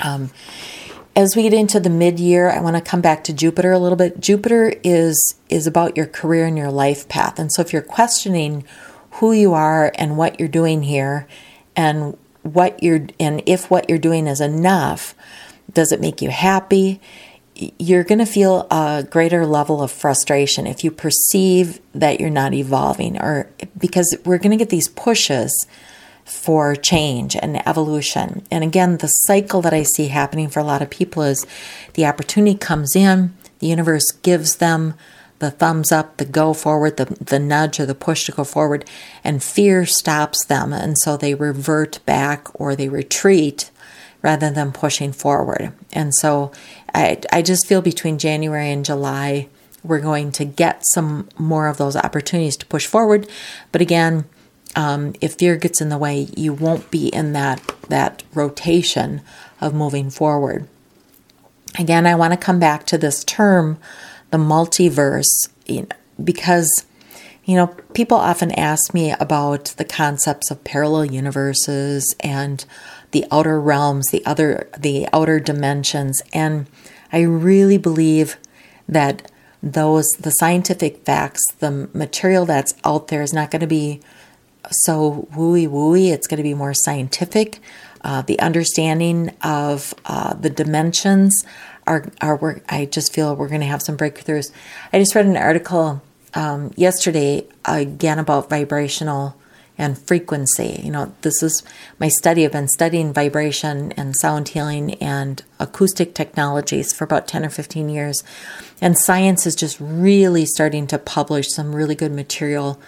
Um, 0.00 0.30
as 1.18 1.34
we 1.34 1.42
get 1.42 1.52
into 1.52 1.80
the 1.80 1.90
mid-year, 1.90 2.48
I 2.48 2.60
want 2.60 2.76
to 2.76 2.80
come 2.80 3.00
back 3.00 3.24
to 3.24 3.32
Jupiter 3.32 3.72
a 3.72 3.78
little 3.80 3.96
bit. 3.96 4.20
Jupiter 4.20 4.72
is 4.84 5.34
is 5.48 5.66
about 5.66 5.96
your 5.96 6.06
career 6.06 6.46
and 6.46 6.56
your 6.56 6.70
life 6.70 7.08
path. 7.08 7.40
And 7.40 7.52
so 7.52 7.60
if 7.60 7.72
you're 7.72 7.82
questioning 7.82 8.64
who 9.14 9.32
you 9.32 9.52
are 9.52 9.90
and 9.96 10.16
what 10.16 10.38
you're 10.38 10.48
doing 10.48 10.84
here 10.84 11.26
and 11.74 12.16
what 12.42 12.80
you're 12.84 13.08
and 13.18 13.42
if 13.46 13.68
what 13.68 13.88
you're 13.88 13.98
doing 13.98 14.28
is 14.28 14.40
enough, 14.40 15.16
does 15.72 15.90
it 15.90 16.00
make 16.00 16.22
you 16.22 16.30
happy? 16.30 17.00
You're 17.56 18.04
going 18.04 18.20
to 18.20 18.24
feel 18.24 18.68
a 18.70 19.04
greater 19.10 19.44
level 19.44 19.82
of 19.82 19.90
frustration 19.90 20.68
if 20.68 20.84
you 20.84 20.92
perceive 20.92 21.80
that 21.96 22.20
you're 22.20 22.30
not 22.30 22.54
evolving 22.54 23.20
or 23.20 23.50
because 23.76 24.16
we're 24.24 24.38
going 24.38 24.52
to 24.52 24.56
get 24.56 24.70
these 24.70 24.86
pushes 24.86 25.66
for 26.28 26.76
change 26.76 27.36
and 27.36 27.66
evolution. 27.66 28.42
And 28.50 28.62
again, 28.62 28.98
the 28.98 29.08
cycle 29.08 29.62
that 29.62 29.74
I 29.74 29.82
see 29.82 30.08
happening 30.08 30.48
for 30.48 30.60
a 30.60 30.64
lot 30.64 30.82
of 30.82 30.90
people 30.90 31.22
is 31.22 31.46
the 31.94 32.06
opportunity 32.06 32.56
comes 32.56 32.94
in, 32.94 33.34
the 33.58 33.66
universe 33.66 34.10
gives 34.22 34.56
them 34.56 34.94
the 35.38 35.50
thumbs 35.50 35.92
up, 35.92 36.16
the 36.16 36.24
go 36.24 36.52
forward, 36.52 36.96
the, 36.96 37.04
the 37.04 37.38
nudge 37.38 37.78
or 37.78 37.86
the 37.86 37.94
push 37.94 38.24
to 38.24 38.32
go 38.32 38.44
forward, 38.44 38.84
and 39.22 39.42
fear 39.42 39.86
stops 39.86 40.44
them. 40.46 40.72
And 40.72 40.96
so 40.98 41.16
they 41.16 41.34
revert 41.34 42.04
back 42.04 42.48
or 42.54 42.74
they 42.74 42.88
retreat 42.88 43.70
rather 44.20 44.50
than 44.50 44.72
pushing 44.72 45.12
forward. 45.12 45.72
And 45.92 46.14
so 46.14 46.50
I, 46.92 47.20
I 47.32 47.42
just 47.42 47.66
feel 47.66 47.80
between 47.80 48.18
January 48.18 48.70
and 48.70 48.84
July, 48.84 49.48
we're 49.84 50.00
going 50.00 50.32
to 50.32 50.44
get 50.44 50.82
some 50.92 51.28
more 51.38 51.68
of 51.68 51.76
those 51.76 51.94
opportunities 51.94 52.56
to 52.56 52.66
push 52.66 52.86
forward. 52.86 53.28
But 53.70 53.80
again, 53.80 54.24
um, 54.76 55.14
if 55.20 55.34
fear 55.34 55.56
gets 55.56 55.80
in 55.80 55.88
the 55.88 55.98
way, 55.98 56.28
you 56.36 56.52
won't 56.52 56.90
be 56.90 57.08
in 57.08 57.32
that 57.32 57.60
that 57.88 58.22
rotation 58.34 59.22
of 59.60 59.74
moving 59.74 60.10
forward. 60.10 60.68
Again, 61.78 62.06
I 62.06 62.14
want 62.14 62.32
to 62.32 62.38
come 62.38 62.58
back 62.58 62.86
to 62.86 62.98
this 62.98 63.24
term, 63.24 63.78
the 64.30 64.38
multiverse, 64.38 65.48
you 65.66 65.82
know, 65.82 65.88
because 66.22 66.84
you 67.44 67.56
know 67.56 67.68
people 67.94 68.16
often 68.16 68.52
ask 68.52 68.92
me 68.92 69.14
about 69.18 69.66
the 69.76 69.84
concepts 69.84 70.50
of 70.50 70.64
parallel 70.64 71.06
universes 71.06 72.14
and 72.20 72.64
the 73.12 73.24
outer 73.30 73.60
realms, 73.60 74.08
the 74.08 74.24
other 74.26 74.68
the 74.78 75.08
outer 75.12 75.40
dimensions, 75.40 76.22
and 76.32 76.66
I 77.12 77.22
really 77.22 77.78
believe 77.78 78.36
that 78.88 79.30
those 79.62 80.06
the 80.20 80.30
scientific 80.30 81.04
facts, 81.04 81.42
the 81.58 81.88
material 81.92 82.44
that's 82.44 82.74
out 82.84 83.08
there 83.08 83.22
is 83.22 83.32
not 83.32 83.50
going 83.50 83.60
to 83.60 83.66
be 83.66 84.00
so 84.70 85.28
wooey 85.32 85.68
wooey. 85.68 86.12
It's 86.12 86.26
going 86.26 86.38
to 86.38 86.42
be 86.42 86.54
more 86.54 86.74
scientific. 86.74 87.60
Uh, 88.02 88.22
the 88.22 88.38
understanding 88.40 89.34
of 89.42 89.94
uh, 90.06 90.34
the 90.34 90.50
dimensions 90.50 91.44
are 91.86 92.10
are. 92.20 92.60
I 92.68 92.86
just 92.86 93.12
feel 93.12 93.34
we're 93.34 93.48
going 93.48 93.60
to 93.60 93.66
have 93.66 93.82
some 93.82 93.96
breakthroughs. 93.96 94.52
I 94.92 94.98
just 94.98 95.14
read 95.14 95.26
an 95.26 95.36
article 95.36 96.02
um, 96.34 96.72
yesterday 96.76 97.46
again 97.64 98.18
about 98.18 98.48
vibrational 98.48 99.34
and 99.78 99.96
frequency. 99.96 100.80
You 100.82 100.90
know, 100.90 101.12
this 101.22 101.42
is 101.42 101.62
my 102.00 102.08
study. 102.08 102.44
I've 102.44 102.52
been 102.52 102.68
studying 102.68 103.12
vibration 103.12 103.92
and 103.92 104.14
sound 104.16 104.48
healing 104.48 104.94
and 104.94 105.42
acoustic 105.60 106.14
technologies 106.14 106.92
for 106.92 107.04
about 107.04 107.28
10 107.28 107.44
or 107.44 107.50
15 107.50 107.88
years. 107.88 108.24
And 108.80 108.98
science 108.98 109.46
is 109.46 109.54
just 109.54 109.78
really 109.80 110.44
starting 110.44 110.88
to 110.88 110.98
publish 110.98 111.48
some 111.50 111.74
really 111.74 111.94
good 111.94 112.12
material. 112.12 112.80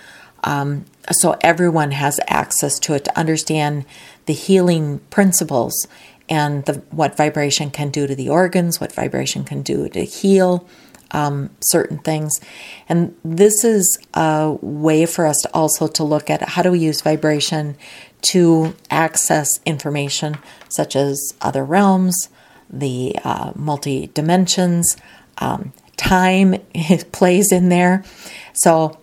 Um, 0.45 0.85
so 1.11 1.37
everyone 1.43 1.91
has 1.93 2.21
access 2.27 2.79
to 2.81 2.95
it 2.95 3.05
to 3.05 3.19
understand 3.19 3.85
the 4.27 4.33
healing 4.33 5.01
principles 5.11 5.87
and 6.29 6.65
the, 6.65 6.75
what 6.91 7.17
vibration 7.17 7.71
can 7.71 7.91
do 7.91 8.07
to 8.07 8.15
the 8.15 8.29
organs, 8.29 8.81
what 8.81 8.93
vibration 8.93 9.45
can 9.45 9.63
do 9.63 9.89
to 9.89 10.05
heal 10.05 10.67
um, 11.13 11.51
certain 11.61 11.99
things. 11.99 12.41
And 12.89 13.17
this 13.25 13.65
is 13.65 13.99
a 14.15 14.57
way 14.61 15.07
for 15.07 15.27
us 15.27 15.39
to 15.43 15.51
also 15.53 15.89
to 15.89 16.05
look 16.05 16.31
at 16.31 16.43
how 16.43 16.63
do 16.63 16.71
we 16.71 16.79
use 16.79 17.01
vibration 17.01 17.77
to 18.23 18.75
access 18.91 19.49
information 19.65 20.39
such 20.69 20.95
as 20.95 21.35
other 21.41 21.65
realms, 21.65 22.29
the 22.69 23.17
uh, 23.25 23.53
multi 23.57 24.09
dimensions, 24.09 24.97
um, 25.39 25.73
time 25.97 26.57
plays 27.13 27.51
in 27.51 27.69
there. 27.69 28.05
So 28.53 28.99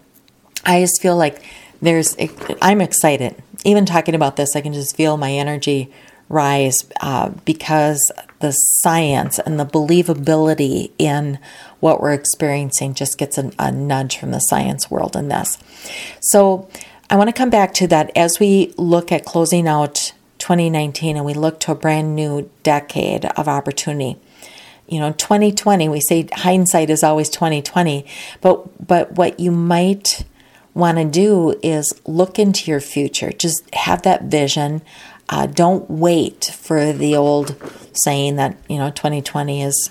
I 0.65 0.82
just 0.82 1.02
feel 1.02 1.15
like 1.15 1.43
there's, 1.82 2.15
I'm 2.62 2.82
excited. 2.82 3.36
Even 3.65 3.86
talking 3.86 4.15
about 4.15 4.36
this, 4.36 4.56
I 4.56 4.62
can 4.62 4.74
just 4.74 4.96
feel 4.96 5.17
my 5.17 5.32
energy 5.32 5.91
rise 6.30 6.76
uh, 7.02 7.30
because 7.46 8.12
the 8.39 8.52
science 8.52 9.39
and 9.39 9.60
the 9.60 9.65
believability 9.65 10.91
in 10.98 11.39
what 11.80 12.02
we're 12.02 12.13
experiencing 12.13 12.93
just 12.93 13.17
gets 13.17 13.38
a, 13.38 13.52
a 13.58 13.72
nudge 13.72 14.17
from 14.17 14.32
the 14.32 14.39
science 14.39 14.91
world 14.91 15.15
in 15.15 15.30
this. 15.30 15.58
So 16.22 16.70
I 17.10 17.15
want 17.15 17.30
to 17.30 17.34
come 17.34 17.50
back 17.50 17.74
to 17.76 17.88
that 17.88 18.12
as 18.15 18.39
we 18.39 18.74
look 18.78 19.12
at 19.12 19.26
closing 19.26 19.67
out 19.67 20.13
2019 20.39 21.15
and 21.15 21.26
we 21.26 21.34
look 21.34 21.60
to 21.62 21.72
a 21.72 21.76
brand 21.76 22.15
new 22.15 22.50
decade 22.63 23.26
of 23.26 23.48
opportunity. 23.48 24.20
You 24.88 25.00
know, 25.00 25.12
2020, 25.13 25.89
we 25.89 26.00
say 26.02 26.28
hindsight 26.32 26.89
is 26.89 27.04
always 27.04 27.30
2020, 27.30 28.06
but 28.41 28.88
but 28.88 29.13
what 29.13 29.39
you 29.39 29.52
might 29.52 30.24
want 30.77 30.97
to 30.99 31.05
do 31.05 31.59
is 31.63 31.91
look 32.05 32.37
into 32.37 32.69
your 32.69 32.79
future. 32.79 33.31
Just 33.31 33.63
have 33.73 34.03
that 34.03 34.23
vision. 34.23 34.81
Uh, 35.27 35.47
don't 35.47 35.89
wait 35.89 36.45
for 36.45 36.93
the 36.93 37.15
old 37.15 37.55
saying 37.93 38.35
that 38.37 38.55
you 38.69 38.77
know 38.77 38.91
2020 38.91 39.63
is 39.63 39.89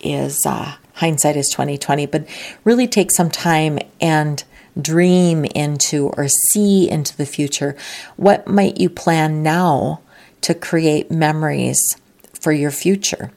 is 0.00 0.44
uh, 0.44 0.74
hindsight 0.94 1.36
is 1.36 1.48
2020, 1.48 2.06
but 2.06 2.26
really 2.64 2.86
take 2.86 3.10
some 3.12 3.30
time 3.30 3.78
and 4.00 4.44
dream 4.80 5.44
into 5.46 6.08
or 6.16 6.28
see 6.28 6.90
into 6.90 7.16
the 7.16 7.26
future. 7.26 7.76
What 8.16 8.46
might 8.46 8.78
you 8.78 8.90
plan 8.90 9.42
now 9.42 10.00
to 10.42 10.54
create 10.54 11.10
memories 11.10 11.80
for 12.38 12.52
your 12.52 12.70
future? 12.70 13.30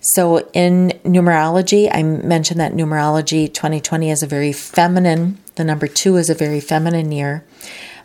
So, 0.00 0.48
in 0.52 0.92
numerology, 1.04 1.90
I 1.92 2.02
mentioned 2.02 2.60
that 2.60 2.74
numerology 2.74 3.52
2020 3.52 4.10
is 4.10 4.22
a 4.22 4.26
very 4.26 4.52
feminine, 4.52 5.38
the 5.56 5.64
number 5.64 5.86
two 5.86 6.16
is 6.16 6.30
a 6.30 6.34
very 6.34 6.60
feminine 6.60 7.12
year, 7.12 7.44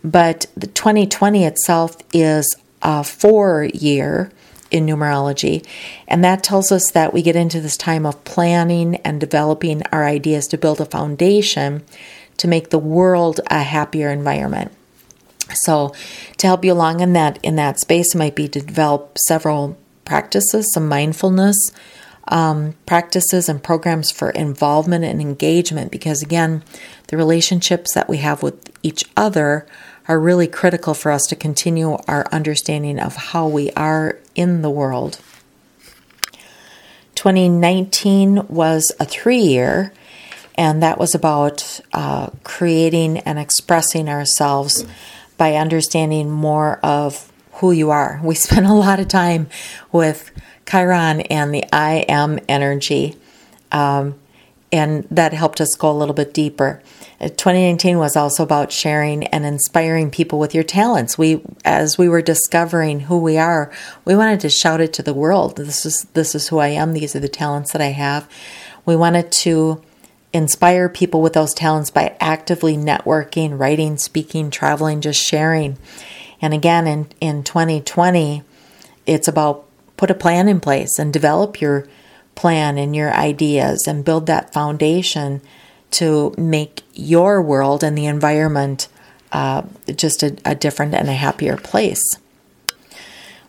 but 0.04 0.48
the 0.56 0.68
2020 0.68 1.46
itself 1.46 1.98
is 2.14 2.56
a 2.82 3.04
four 3.04 3.66
year 3.74 4.32
in 4.72 4.86
numerology. 4.86 5.66
And 6.08 6.24
that 6.24 6.44
tells 6.44 6.72
us 6.72 6.90
that 6.92 7.14
we 7.14 7.22
get 7.22 7.36
into 7.36 7.62
this 7.62 7.78
time 7.78 8.06
of 8.06 8.24
planning 8.24 8.96
and 8.98 9.20
developing 9.20 9.84
our 9.92 10.06
ideas 10.06 10.48
to 10.48 10.58
build 10.58 10.82
a 10.82 10.86
foundation 10.86 11.84
to 12.38 12.48
make 12.48 12.70
the 12.70 12.80
world 12.80 13.42
a 13.48 13.62
happier 13.62 14.10
environment. 14.10 14.72
So, 15.54 15.94
to 16.38 16.48
help 16.48 16.64
you 16.64 16.72
along 16.72 17.02
in 17.02 17.12
that 17.14 17.38
in 17.44 17.58
that 17.58 17.80
space 17.80 18.16
might 18.16 18.36
be 18.36 18.48
to 18.48 18.62
develop 18.62 19.18
several 19.28 19.78
practices, 20.06 20.72
some 20.74 20.88
mindfulness 20.88 21.58
um, 22.32 22.74
practices 22.86 23.48
and 23.48 23.62
programs 23.62 24.10
for 24.10 24.32
involvement 24.32 25.04
and 25.04 25.22
engagement. 25.22 25.92
Because 25.92 26.24
again, 26.24 26.64
the 27.08 27.18
relationships 27.18 27.94
that 27.94 28.10
we 28.10 28.18
have 28.18 28.42
with 28.42 28.72
each 28.82 29.06
other 29.16 29.68
are 30.08 30.20
really 30.20 30.48
critical 30.48 30.94
for 30.94 31.12
us 31.12 31.28
to 31.28 31.36
continue 31.36 31.98
our 32.08 32.26
understanding 32.32 33.00
of 33.00 33.16
how 33.16 33.48
we 33.48 33.72
are 33.72 34.18
in 34.34 34.62
the 34.62 34.70
world. 34.70 35.20
2019 37.16 38.48
was 38.48 38.92
a 39.00 39.06
three 39.06 39.38
year, 39.38 39.94
and 40.56 40.82
that 40.82 40.98
was 40.98 41.14
about 41.14 41.80
uh, 41.94 42.30
creating 42.44 43.20
and 43.20 43.38
expressing 43.38 44.10
ourselves 44.10 44.86
by 45.38 45.56
understanding 45.56 46.32
more 46.32 46.80
of 46.84 47.32
who 47.54 47.72
you 47.72 47.92
are. 47.92 48.20
We 48.24 48.36
spent 48.48 48.66
a 48.66 48.74
lot 48.74 49.00
of 49.00 49.08
time 49.08 49.50
with 49.92 50.32
Chiron 50.72 51.22
and 51.22 51.54
the 51.54 51.66
I 51.74 52.06
am 52.08 52.40
energy, 52.48 53.16
um, 53.74 54.16
and 54.72 55.06
that 55.12 55.34
helped 55.34 55.60
us 55.60 55.76
go 55.76 55.92
a 55.92 55.94
little 55.94 56.16
bit 56.16 56.34
deeper. 56.34 56.82
2019 57.20 57.98
was 57.98 58.16
also 58.16 58.42
about 58.42 58.72
sharing 58.72 59.26
and 59.28 59.46
inspiring 59.46 60.10
people 60.10 60.40
with 60.40 60.56
your 60.56 60.64
talents. 60.64 61.18
We, 61.18 61.42
as 61.66 61.98
we 61.98 62.08
were 62.08 62.22
discovering 62.22 63.02
who 63.02 63.20
we 63.20 63.38
are, 63.38 63.72
we 64.06 64.16
wanted 64.16 64.40
to 64.40 64.50
shout 64.50 64.80
it 64.80 64.94
to 64.94 65.04
the 65.04 65.14
world. 65.14 65.58
This 65.58 65.86
is 65.86 66.08
this 66.14 66.34
is 66.34 66.48
who 66.48 66.60
I 66.60 66.70
am. 66.70 66.94
These 66.94 67.16
are 67.18 67.20
the 67.20 67.28
talents 67.28 67.74
that 67.74 67.82
I 67.82 67.92
have. 67.92 68.30
We 68.86 68.96
wanted 68.96 69.32
to 69.44 69.84
inspire 70.32 70.88
people 70.88 71.22
with 71.22 71.34
those 71.34 71.54
talents 71.54 71.92
by 71.92 72.16
actively 72.22 72.78
networking, 72.78 73.60
writing, 73.60 73.98
speaking, 73.98 74.50
traveling, 74.50 75.02
just 75.02 75.22
sharing. 75.22 75.78
And 76.42 76.54
again, 76.54 76.88
in 76.88 77.08
in 77.20 77.44
2020, 77.44 78.42
it's 79.06 79.28
about 79.28 79.66
put 80.02 80.10
a 80.10 80.16
plan 80.16 80.48
in 80.48 80.60
place 80.60 80.98
and 80.98 81.14
develop 81.14 81.62
your 81.62 81.88
plan 82.34 82.80
and 82.80 82.96
your 82.96 83.14
ideas 83.14 83.86
and 83.88 84.04
build 84.04 84.26
that 84.26 84.52
foundation 84.52 85.40
to 85.92 86.34
make 86.40 86.82
your 86.96 87.40
world 87.40 87.84
and 87.84 87.96
the 87.96 88.08
environment 88.08 88.88
uh, 89.32 89.62
just 89.96 90.24
a, 90.24 90.36
a 90.44 90.56
different 90.56 90.96
and 90.96 91.08
a 91.08 91.14
happier 91.14 91.56
place. 91.56 92.02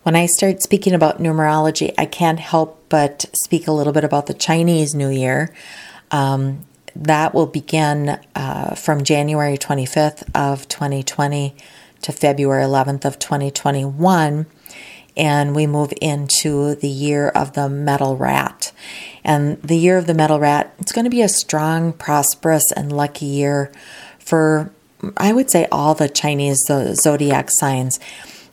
When 0.02 0.14
I 0.14 0.26
start 0.26 0.62
speaking 0.62 0.92
about 0.92 1.22
numerology, 1.22 1.94
I 1.96 2.04
can't 2.04 2.38
help 2.38 2.84
but 2.90 3.24
speak 3.42 3.66
a 3.66 3.72
little 3.72 3.94
bit 3.94 4.04
about 4.04 4.26
the 4.26 4.34
Chinese 4.34 4.94
New 4.94 5.08
Year. 5.08 5.54
Um, 6.10 6.66
that 6.94 7.32
will 7.32 7.46
begin 7.46 8.20
uh, 8.34 8.74
from 8.74 9.04
January 9.04 9.56
25th 9.56 10.28
of 10.34 10.68
2020 10.68 11.56
to 12.02 12.12
February 12.12 12.62
11th 12.62 13.06
of 13.06 13.18
2021 13.18 14.44
and 15.16 15.54
we 15.54 15.66
move 15.66 15.92
into 16.00 16.74
the 16.76 16.88
year 16.88 17.28
of 17.28 17.52
the 17.52 17.68
metal 17.68 18.16
rat. 18.16 18.72
And 19.24 19.60
the 19.62 19.76
year 19.76 19.98
of 19.98 20.06
the 20.06 20.14
metal 20.14 20.40
rat, 20.40 20.74
it's 20.78 20.92
going 20.92 21.04
to 21.04 21.10
be 21.10 21.22
a 21.22 21.28
strong, 21.28 21.92
prosperous, 21.92 22.72
and 22.72 22.90
lucky 22.90 23.26
year 23.26 23.70
for, 24.18 24.72
I 25.16 25.32
would 25.32 25.50
say, 25.50 25.66
all 25.70 25.94
the 25.94 26.08
Chinese 26.08 26.64
zodiac 26.66 27.48
signs. 27.50 28.00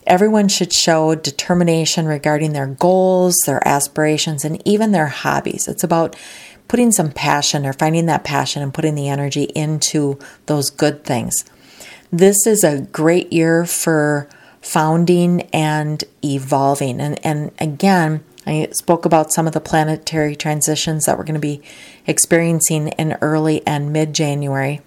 Everyone 0.05 0.47
should 0.47 0.73
show 0.73 1.15
determination 1.15 2.05
regarding 2.07 2.53
their 2.53 2.67
goals, 2.67 3.35
their 3.45 3.65
aspirations, 3.67 4.43
and 4.43 4.61
even 4.67 4.91
their 4.91 5.07
hobbies. 5.07 5.67
It's 5.67 5.83
about 5.83 6.15
putting 6.67 6.91
some 6.91 7.11
passion 7.11 7.65
or 7.65 7.73
finding 7.73 8.05
that 8.07 8.23
passion 8.23 8.61
and 8.61 8.73
putting 8.73 8.95
the 8.95 9.09
energy 9.09 9.43
into 9.55 10.17
those 10.45 10.69
good 10.69 11.03
things. 11.03 11.33
This 12.11 12.47
is 12.47 12.63
a 12.63 12.81
great 12.81 13.31
year 13.31 13.65
for 13.65 14.29
founding 14.61 15.41
and 15.53 16.03
evolving. 16.23 16.99
And, 16.99 17.23
and 17.25 17.51
again, 17.59 18.23
I 18.45 18.69
spoke 18.71 19.05
about 19.05 19.31
some 19.31 19.47
of 19.47 19.53
the 19.53 19.61
planetary 19.61 20.35
transitions 20.35 21.05
that 21.05 21.17
we're 21.17 21.23
going 21.23 21.35
to 21.35 21.39
be 21.39 21.61
experiencing 22.07 22.89
in 22.89 23.17
early 23.21 23.65
and 23.67 23.93
mid 23.93 24.13
January. 24.13 24.81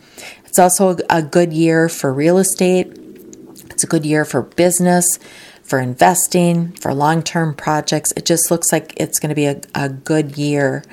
It's 0.44 0.58
also 0.58 0.96
a 1.08 1.22
good 1.22 1.52
year 1.52 1.88
for 1.88 2.12
real 2.12 2.38
estate, 2.38 2.92
it's 3.70 3.84
a 3.84 3.86
good 3.86 4.04
year 4.04 4.24
for 4.24 4.42
business, 4.42 5.06
for 5.62 5.78
investing, 5.78 6.72
for 6.72 6.92
long 6.92 7.22
term 7.22 7.54
projects. 7.54 8.12
It 8.16 8.26
just 8.26 8.50
looks 8.50 8.72
like 8.72 8.94
it's 8.96 9.18
going 9.18 9.30
to 9.30 9.34
be 9.34 9.46
a, 9.46 9.60
a 9.74 9.88
good 9.88 10.36
year. 10.36 10.84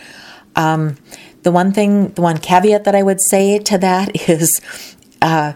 Um, 0.56 0.98
the 1.44 1.52
one 1.52 1.72
thing, 1.72 2.10
the 2.10 2.22
one 2.22 2.38
caveat 2.38 2.84
that 2.84 2.96
I 2.96 3.04
would 3.04 3.22
say 3.22 3.60
to 3.60 3.78
that 3.80 4.30
is, 4.30 4.62
uh, 5.22 5.54